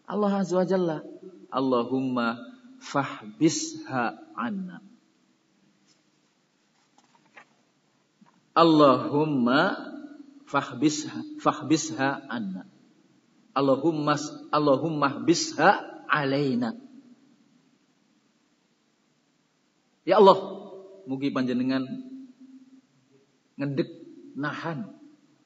Allah 0.03 0.43
Azza 0.43 0.59
wa 0.59 0.67
Jalla. 0.67 1.07
Allahumma 1.47 2.35
fahbisha 2.83 4.19
anna. 4.35 4.83
Allahumma 8.51 9.90
fahbisha 10.51 11.23
fahbisha 11.39 12.27
anna. 12.27 12.67
Allahumma 13.55 14.19
Allahumma 14.51 15.23
bisha 15.23 15.79
alaina. 16.11 16.75
Ya 20.03 20.19
Allah, 20.19 20.37
mugi 21.07 21.31
panjenengan 21.31 21.87
ngedek 23.55 23.89
nahan 24.35 24.91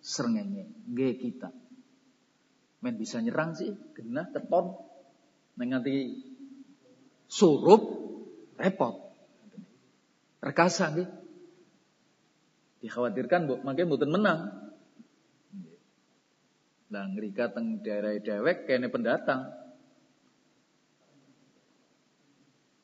srengenge 0.01 0.70
nggih 0.89 1.22
kita. 1.22 1.53
Men 2.82 2.97
bisa 2.97 3.22
nyerang 3.22 3.58
sih, 3.58 3.74
genah 3.97 4.30
teton 4.30 4.78
nganti 5.58 6.22
surup 7.26 7.82
repot. 8.58 9.01
Rekasa 10.41 10.93
nggih. 10.93 11.10
Dikhawatirkan 12.86 13.49
bu, 13.49 13.53
makanya 13.66 13.89
mboten 13.89 14.14
menang. 14.14 14.64
Lah 16.94 17.10
ngrika 17.10 17.50
teng 17.50 17.82
daerah 17.82 18.14
dewek 18.22 18.70
kene 18.70 18.94
pendatang. 18.94 19.50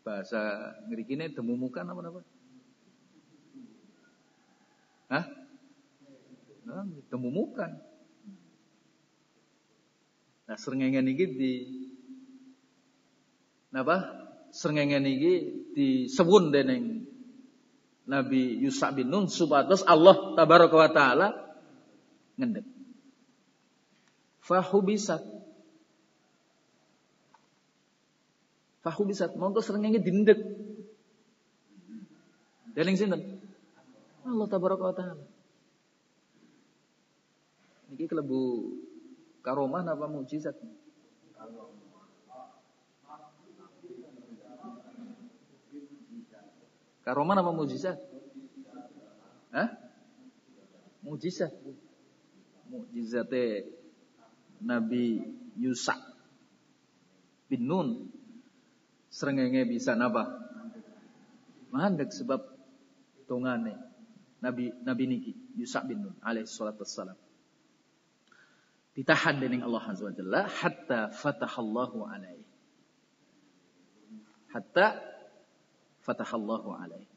Bahasa 0.02 0.74
ngrikine 0.90 1.30
demumukan 1.30 1.86
apa 1.86 2.02
apa? 2.02 2.22
Hah? 5.12 5.26
Nah, 6.66 6.88
demumukan. 7.14 7.72
Nah, 10.50 10.58
srengenge 10.58 11.06
niki 11.06 11.26
di 11.38 11.52
napa? 13.70 14.10
Srengenge 14.50 14.98
niki 14.98 15.34
disewun 15.78 16.50
dening 16.50 17.06
Nabi 18.10 18.58
Yusuf 18.60 18.92
bin 18.98 19.14
Nun 19.14 19.30
supados 19.30 19.86
Allah 19.86 20.34
tabaraka 20.34 20.76
wa 20.76 20.90
ngendek. 22.42 22.81
Fahubisat. 24.42 25.22
Fahubisat. 28.82 29.38
Mongko 29.38 29.62
srengenge 29.62 30.02
dindek. 30.02 30.42
Dening 32.74 32.98
sinten? 32.98 33.22
Allah 34.26 34.48
tabaraka 34.50 34.84
wa 34.90 34.96
taala. 34.96 35.26
Niki 37.92 38.08
kelebu 38.08 38.42
karomah 39.44 39.84
apa 39.84 40.08
mukjizat? 40.08 40.56
Karomah 47.02 47.34
apa 47.34 47.50
mujizat? 47.50 47.98
Hah? 49.50 49.70
Mujizat. 51.02 51.50
Mujizate 52.70 53.68
Nabi 54.62 55.20
Yusa 55.58 55.98
bin 57.50 57.68
Nun. 57.68 58.10
Serengenge 59.12 59.68
bisa 59.68 59.98
napa? 60.00 60.24
Mandek 61.76 62.16
sebab 62.16 62.40
tongane 63.28 63.76
Nabi 64.40 64.72
Nabi 64.88 65.04
niki 65.08 65.34
Yusa 65.60 65.84
bin 65.84 66.08
Nun 66.08 66.16
alaihi 66.24 66.48
salatu 66.48 66.88
wassalam. 66.88 67.20
Ditahan 68.92 69.40
dening 69.40 69.64
Allah 69.64 69.84
Azza 69.88 70.04
wa 70.04 70.16
Jalla 70.16 70.42
hatta 70.48 71.16
fatahallahu 71.16 72.04
alaihi. 72.08 72.44
Hatta 74.52 75.00
fatahallahu 76.04 76.76
alaih. 76.76 77.08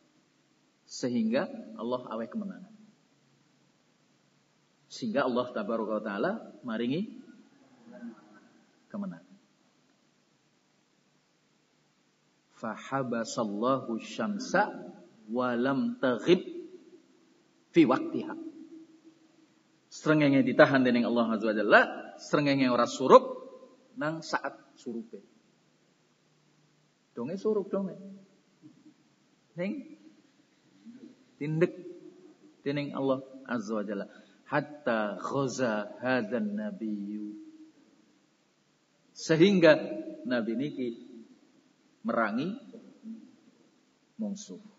Sehingga 0.86 1.50
Allah 1.74 2.06
aweh 2.14 2.30
kemenangan. 2.30 2.70
Sehingga 4.86 5.26
Allah 5.26 5.50
tabaraka 5.50 5.98
taala 6.06 6.32
maringi 6.62 7.23
kemenangan. 8.94 9.34
Fahabasallahu 12.54 13.98
syamsa 13.98 14.70
walam 15.26 15.98
taghib 15.98 16.38
fi 17.74 17.82
waktiha. 17.82 18.38
Srengenge 19.90 20.46
ditahan 20.46 20.86
dening 20.86 21.02
Allah 21.02 21.34
Azza 21.34 21.50
wa 21.50 21.56
Jalla, 21.58 21.82
srengenge 22.22 22.70
ora 22.70 22.86
surup 22.86 23.26
nang 23.98 24.22
saat 24.22 24.54
surupe. 24.78 25.18
Donge 27.18 27.34
surup 27.34 27.66
donge. 27.66 27.98
Ning 29.58 29.98
tindek 31.42 31.74
dening 32.62 32.94
Allah 32.94 33.22
Azza 33.50 33.74
wa 33.74 33.84
Jalla 33.86 34.06
hatta 34.46 35.18
ghaza 35.18 35.94
hadzan 35.98 36.54
nabiyyu 36.54 37.43
sehingga 39.14 39.78
nabi 40.26 40.52
niki 40.58 40.88
merangi 42.02 42.58
mungsuh 44.18 44.74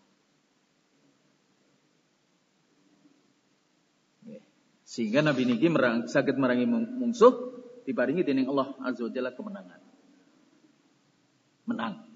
Sehingga 4.86 5.18
Nabi 5.18 5.50
niki 5.50 5.66
merang, 5.66 6.06
sakit 6.06 6.38
merangi 6.38 6.64
mungsuh 6.70 7.34
diparingi 7.84 8.22
dening 8.22 8.46
Allah 8.46 8.70
Azza 8.86 9.04
wa 9.04 9.10
Jalla 9.10 9.34
kemenangan. 9.34 9.82
Menang. 11.66 12.06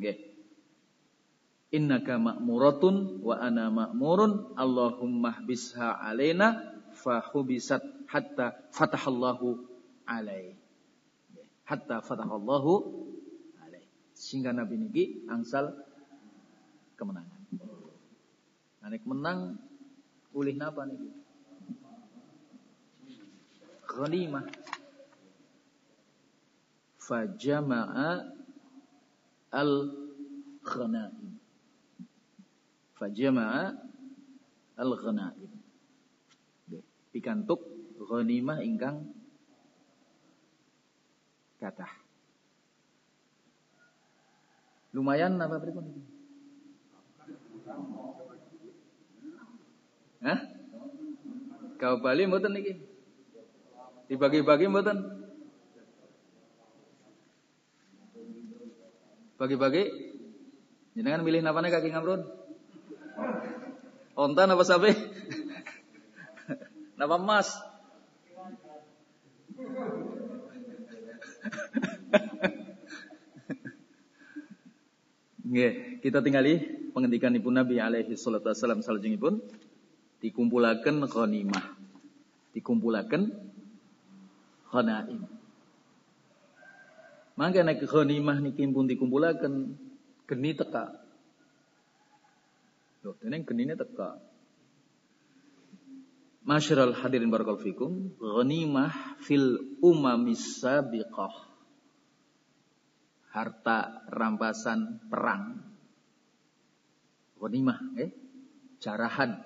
Nggih. 0.00 0.18
Innaka 1.76 2.16
ma'muratun 2.16 3.20
wa 3.20 3.36
ana 3.36 3.68
ma'murun 3.68 4.56
Allahumma 4.56 5.44
bisha 5.44 5.92
alaina 6.00 6.80
fahubisat 6.96 7.84
hatta 8.08 8.56
fatahallahu 8.72 9.60
alai. 10.08 10.56
Hatta 11.72 12.04
fatahallahu 12.04 12.72
alai. 13.64 13.88
Sehingga 14.12 14.52
Nabi 14.52 14.76
niki 14.76 15.04
angsal 15.32 15.72
kemenangan. 17.00 17.40
Nanik 18.84 19.08
menang 19.08 19.56
ulih 20.36 20.52
napa 20.60 20.84
niki? 20.84 21.22
ghanimah 23.92 24.48
fajama'a 26.96 28.10
al-ghanaim 29.52 31.36
fajama'a 32.96 33.76
al-ghanaim 34.80 35.52
pikantuk 37.12 37.60
ghanimah 38.00 38.64
ingkang 38.64 39.11
kathah 41.62 41.92
lumayan 44.90 45.38
apa 45.38 45.62
iki 45.62 46.02
Hah? 50.22 50.38
Kau 51.82 51.98
Bali 51.98 52.30
mboten 52.30 52.54
niki? 52.54 52.78
Dibagi-bagi 54.06 54.70
mboten? 54.70 55.02
Bagi-bagi? 59.34 59.82
Jenengan 60.94 61.26
milih 61.26 61.42
napane 61.42 61.74
kaki 61.74 61.90
ngamrun? 61.90 62.22
Onta 64.14 64.46
apa 64.46 64.62
sapi? 64.62 64.94
Napa 67.02 67.18
emas? 67.18 67.50
Nggih, 75.52 76.00
kita 76.00 76.22
tinggali 76.22 76.62
pengendikan 76.94 77.34
Ibu 77.34 77.50
Nabi 77.50 77.82
alaihi 77.82 78.14
salatu 78.14 78.48
wasallam 78.48 78.80
salajengipun 78.80 79.42
dikumpulaken 80.22 81.02
ghanimah. 81.10 81.74
Dikumpulaken 82.54 83.32
ghanaim. 84.70 85.26
Mangke 87.34 87.64
nek 87.64 87.82
ghanimah 87.82 88.38
niki 88.38 88.62
pun 88.70 88.86
dikumpulaken 88.86 89.74
geni 90.30 90.54
teka. 90.54 90.94
Loh, 93.02 93.18
dene 93.18 93.42
genine 93.42 93.74
teka. 93.74 94.22
Masyiral 96.42 96.98
hadirin 96.98 97.30
barakallahu 97.30 97.62
fikum, 97.62 98.18
ghanimah 98.18 98.90
fil 99.22 99.78
umamis 99.78 100.58
sabiqah. 100.58 101.30
Harta 103.30 104.04
rampasan 104.10 105.00
perang. 105.06 105.62
Ghanimah, 107.38 107.78
eh? 107.96 108.10
Jarahan. 108.82 109.38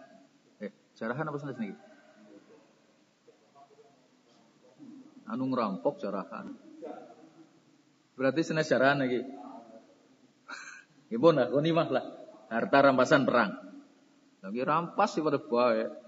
Eh, 0.59 0.73
jarahan 0.97 1.29
apa 1.29 1.37
niki? 1.61 1.77
anu 5.27 5.51
ngerampok 5.51 5.99
jarahan. 5.99 6.55
Berarti 8.17 8.41
senes 8.47 8.71
jarahan 8.71 9.03
lagi. 9.03 9.21
Ibu 11.13 11.27
nak 11.35 11.53
mah 11.53 11.89
lah. 11.93 12.05
Harta 12.49 12.79
rampasan 12.81 13.27
perang. 13.27 13.53
Lagi 14.41 14.63
rampas 14.63 15.11
sih 15.13 15.23
pada 15.23 15.43
bae. 15.43 16.06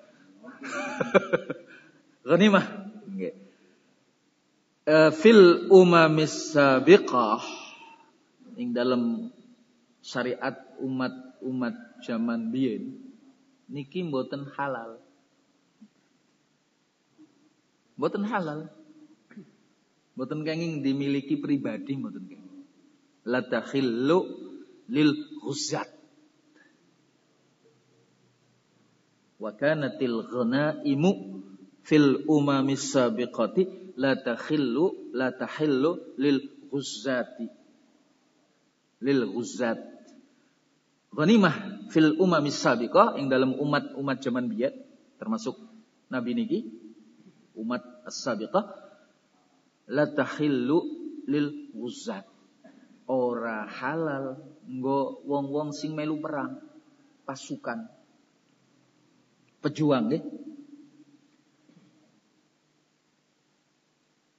Ghanimah. 2.28 2.64
Nggih. 3.08 3.34
Uh, 4.88 5.10
fil 5.12 5.68
umamis 5.68 6.56
sabiqah 6.56 7.44
ing 8.56 8.72
dalam 8.72 9.28
syariat 10.00 10.56
umat-umat 10.80 12.00
zaman 12.00 12.48
biyen 12.48 12.96
niki 13.68 14.00
mboten 14.00 14.48
halal. 14.56 14.96
Mboten 18.00 18.24
halal. 18.24 18.72
Mboten 20.16 20.42
kenging 20.42 20.80
dimiliki 20.82 21.36
pribadi 21.36 21.94
mboten 21.94 22.24
kenging. 22.26 22.64
La 23.28 23.44
takhillu 23.44 24.24
lil 24.88 25.12
ghuzat. 25.44 25.97
Wa 29.38 29.54
kanatil 29.54 30.26
ghanaimu 30.26 31.10
fil 31.86 32.26
umamis 32.26 32.90
sabiqati 32.90 33.94
la 33.94 34.18
takhillu 34.18 35.14
la 35.14 35.30
tahillu 35.30 36.18
lil 36.18 36.38
ghuzati. 36.70 37.46
Lil 38.98 39.30
ghuzat. 39.30 39.78
Ghanimah 41.14 41.88
fil 41.88 42.18
umamis 42.18 42.58
sabiqah 42.58 43.16
yang 43.16 43.30
dalam 43.30 43.54
umat-umat 43.56 44.18
zaman 44.20 44.50
biyen 44.50 44.74
termasuk 45.16 45.56
Nabi 46.08 46.34
niki 46.36 46.58
umat 47.58 47.82
as-sabiqah 48.06 48.64
la 49.88 50.04
tahillu 50.12 50.78
lil 51.28 51.72
wuzat. 51.74 52.24
Ora 53.08 53.64
halal 53.64 54.36
nggo 54.68 55.24
wong-wong 55.24 55.72
sing 55.72 55.96
melu 55.96 56.20
perang, 56.20 56.60
pasukan. 57.24 57.97
Pejuang 59.64 60.10
nggih. 60.10 60.22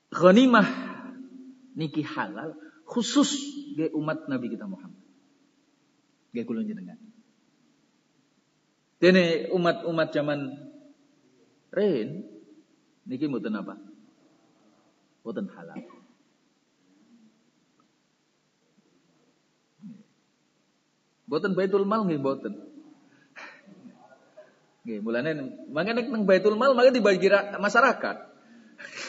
Ghanimah 0.09 0.67
niki 1.77 2.01
halal 2.03 2.57
khusus 2.83 3.31
ge 3.77 3.93
umat 3.93 4.25
Nabi 4.27 4.51
kita 4.51 4.65
Muhammad. 4.65 5.03
Ge 6.33 6.43
kula 6.43 6.65
jenengan. 6.65 6.97
Dene 8.99 9.47
umat-umat 9.55 10.11
zaman 10.11 10.59
Ren 11.71 12.25
niki 13.07 13.29
mboten 13.29 13.55
apa? 13.55 13.79
boten 15.29 15.45
halal. 15.53 15.77
Boten 21.29 21.53
Baitul 21.53 21.85
Mal 21.85 22.09
nggih 22.09 22.17
boten. 22.17 22.53
Nggih, 24.89 25.05
mulane 25.05 25.31
mangke 25.69 25.93
nek 25.93 26.09
nang 26.09 26.25
Baitul 26.25 26.57
Mal 26.57 26.73
mangke 26.73 26.97
dibagi 26.97 27.29
masyarakat. 27.61 28.17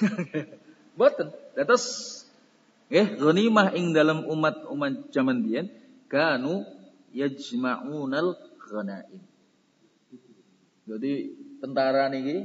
boten. 1.01 1.33
Terus 1.57 1.85
nggih 2.93 3.17
ghanimah 3.17 3.73
ing 3.73 3.97
dalam 3.97 4.29
umat-umat 4.29 5.09
zaman 5.09 5.41
biyen 5.41 5.73
kanu 6.13 6.69
yajma'unal 7.17 8.37
ghanaim. 8.61 9.25
Jadi 10.85 11.13
tentara 11.65 12.13
niki 12.13 12.45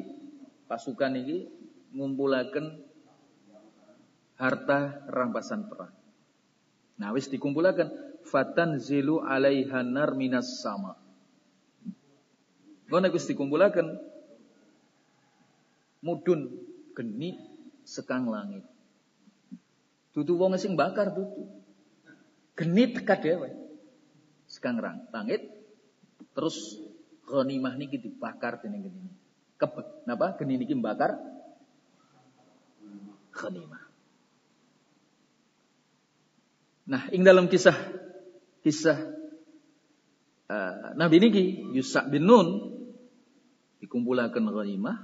pasukan 0.72 1.12
niki 1.12 1.52
ngumpulaken 1.92 2.80
harta 4.40 5.04
rampasan 5.12 5.68
perang. 5.68 5.92
Nah, 6.96 7.12
wis 7.12 7.28
dikumpulakan 7.28 7.92
fatan 8.24 8.80
zilu 8.80 9.20
nar 9.20 10.16
minas 10.16 10.64
sama. 10.64 11.05
Ngono 12.86 13.10
wis 13.10 13.26
dikumpulakan 13.26 13.98
mudun 16.06 16.54
geni 16.94 17.42
sekang 17.82 18.30
langit. 18.30 18.62
Dudu 20.14 20.38
wong 20.38 20.56
sing 20.62 20.78
bakar 20.78 21.12
dudu. 21.12 21.50
Geni 22.54 22.94
teka 22.94 23.18
dhewe. 23.18 23.52
Sekang 24.46 24.78
rang 24.78 25.10
langit 25.10 25.42
terus 26.38 26.78
ghanimah 27.26 27.74
niki 27.74 27.98
dibakar 27.98 28.62
dening 28.62 28.86
geni. 28.86 29.10
Kebet 29.58 30.06
napa 30.06 30.38
geni 30.38 30.62
niki 30.62 30.78
bakar 30.78 31.18
ghanimah. 33.34 33.82
Nah, 36.86 37.10
ing 37.10 37.26
dalam 37.26 37.50
kisah 37.50 37.74
kisah 38.62 39.10
uh, 40.54 40.94
Nabi 40.94 41.18
niki 41.18 41.74
Yusa 41.74 42.06
bin 42.06 42.30
Nun 42.30 42.75
dikumpulaken 43.84 44.46
ghanimah 44.52 44.98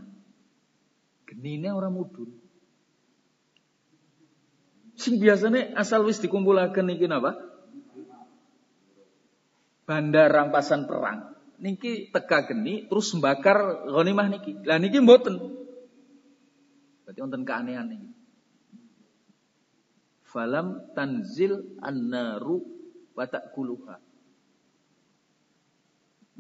genine 1.28 1.70
orang 1.72 1.96
mudun. 1.96 2.30
Sing 5.00 5.18
biasanya 5.18 5.74
asal 5.80 6.06
wis 6.06 6.22
dikumpulaken 6.22 6.92
niki 6.92 7.08
napa? 7.08 7.40
Bandar 9.88 10.30
rampasan 10.30 10.86
perang. 10.86 11.34
Niki 11.62 12.10
teka 12.10 12.50
geni 12.50 12.86
terus 12.86 13.12
membakar 13.16 13.88
ghanimah 13.90 14.28
niki. 14.30 14.52
Lah 14.68 14.78
niki 14.78 15.02
mboten. 15.02 15.36
Berarti 17.08 17.20
wonten 17.20 17.44
keanehan 17.48 17.88
niki 17.90 18.12
falam 20.32 20.96
tanzil 20.96 21.76
an-naru 21.84 22.64
wa 23.12 23.28
ta'kuluha. 23.28 24.00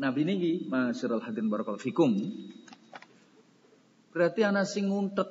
Nabi 0.01 0.25
niki 0.25 0.65
masyarul 0.65 1.21
hadirin 1.21 1.45
barakallahu 1.45 1.77
fikum. 1.77 2.09
Berarti 4.09 4.41
ana 4.41 4.65
sing 4.65 4.89
nguntet. 4.89 5.29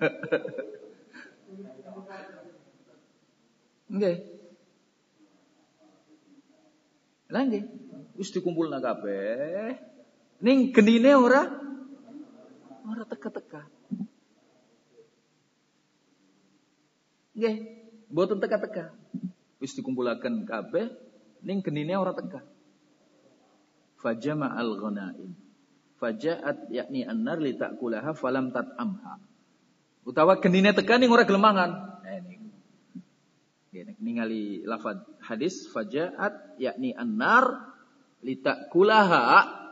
Nggih. 3.92 4.16
Lah 7.28 7.44
nggih, 7.44 7.68
wis 8.16 8.32
dikumpulna 8.32 8.80
kabeh. 8.80 9.76
Ning 10.40 10.72
genine 10.72 11.12
ora 11.12 11.44
ora 12.88 13.04
teka-teka. 13.04 13.68
Nggih, 17.36 17.56
mboten 18.08 18.40
teka-teka. 18.40 18.96
Wis 19.60 19.76
dikumpulaken 19.76 20.48
kabeh 20.48 21.11
ning 21.42 21.60
genine 21.60 21.94
ora 21.98 22.14
teka. 22.14 22.40
Fajama 23.98 24.54
al-ghanaim. 24.58 25.34
Fajaat 25.98 26.66
yakni 26.74 27.06
an-nar 27.06 27.38
li 27.38 27.54
ta'kulaha 27.54 28.10
falam 28.18 28.50
tat'amha. 28.50 29.22
Utawa 30.02 30.42
genine 30.42 30.74
teka 30.74 30.98
ning 30.98 31.14
ora 31.14 31.22
gelemangan. 31.22 31.70
Nah, 32.02 32.14
ini. 32.18 32.34
Nggih, 33.70 33.94
ningali 34.02 34.44
lafaz 34.66 34.98
hadis 35.22 35.70
fajaat 35.70 36.58
yakni 36.58 36.90
an-nar 36.90 37.70
li 38.26 38.34
ta'kulaha 38.38 39.62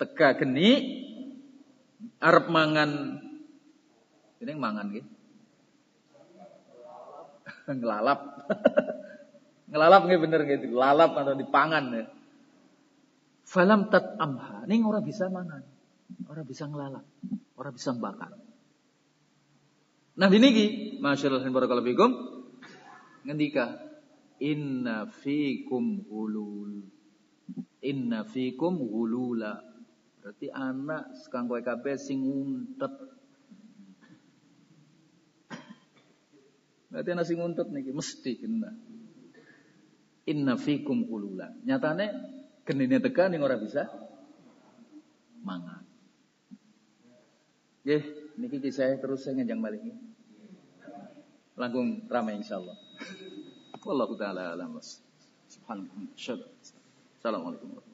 teka 0.00 0.40
geni 0.40 0.72
arep 2.18 2.48
mangan 2.48 3.20
ini 4.40 4.52
mangan 4.56 4.86
gitu 4.92 5.08
ngelalap. 7.80 8.20
ngelalap 9.70 10.00
nggak 10.04 10.20
bener 10.20 10.40
gitu, 10.44 10.76
lalap 10.76 11.16
atau 11.16 11.34
dipangan 11.36 11.84
ya. 11.94 12.04
Falam 13.44 13.92
tat 13.92 14.16
amha, 14.16 14.64
ning 14.64 14.84
orang 14.88 15.04
bisa 15.04 15.28
mangan. 15.28 15.62
Orang 16.28 16.44
bisa 16.48 16.68
ngelalap, 16.68 17.04
orang 17.56 17.72
bisa 17.76 17.92
bakar. 17.96 18.32
Nah 20.14 20.28
ini 20.30 20.48
ki, 20.54 20.66
masyaallah 21.02 21.42
barakallahu 21.50 21.90
fikum, 21.90 22.10
ngendika 23.26 23.82
inna 24.38 25.10
fikum 25.10 26.06
hulul. 26.06 26.86
Inna 27.84 28.24
fikum 28.24 28.80
hulula. 28.80 29.60
Berarti 30.24 30.48
anak 30.48 31.12
sekang 31.20 31.52
kowe 31.52 31.60
kabeh 31.60 32.00
sing 32.00 32.24
Berarti 36.88 37.10
nasi 37.10 37.34
nguntut 37.34 37.74
niki 37.74 37.90
mesti 37.90 38.38
kena. 38.38 38.70
Inna 40.24 40.56
fikum 40.56 41.04
ulula. 41.08 41.52
Nyatane 41.64 42.06
genine 42.64 42.96
tekan 43.00 43.32
ning 43.32 43.44
ora 43.44 43.60
bisa 43.60 43.88
mangan. 45.44 45.84
Nggih, 47.84 48.02
niki 48.40 48.58
kisah 48.64 48.96
terus 48.96 49.28
saya 49.28 49.36
ngejang 49.36 49.60
balik. 49.60 49.84
Langkung 51.60 52.08
ramai 52.08 52.40
insyaallah. 52.40 52.76
Wallahu 53.84 54.16
taala 54.16 54.56
alam. 54.56 54.80
Subhanallah. 55.52 56.08
Assalamualaikum 56.16 57.93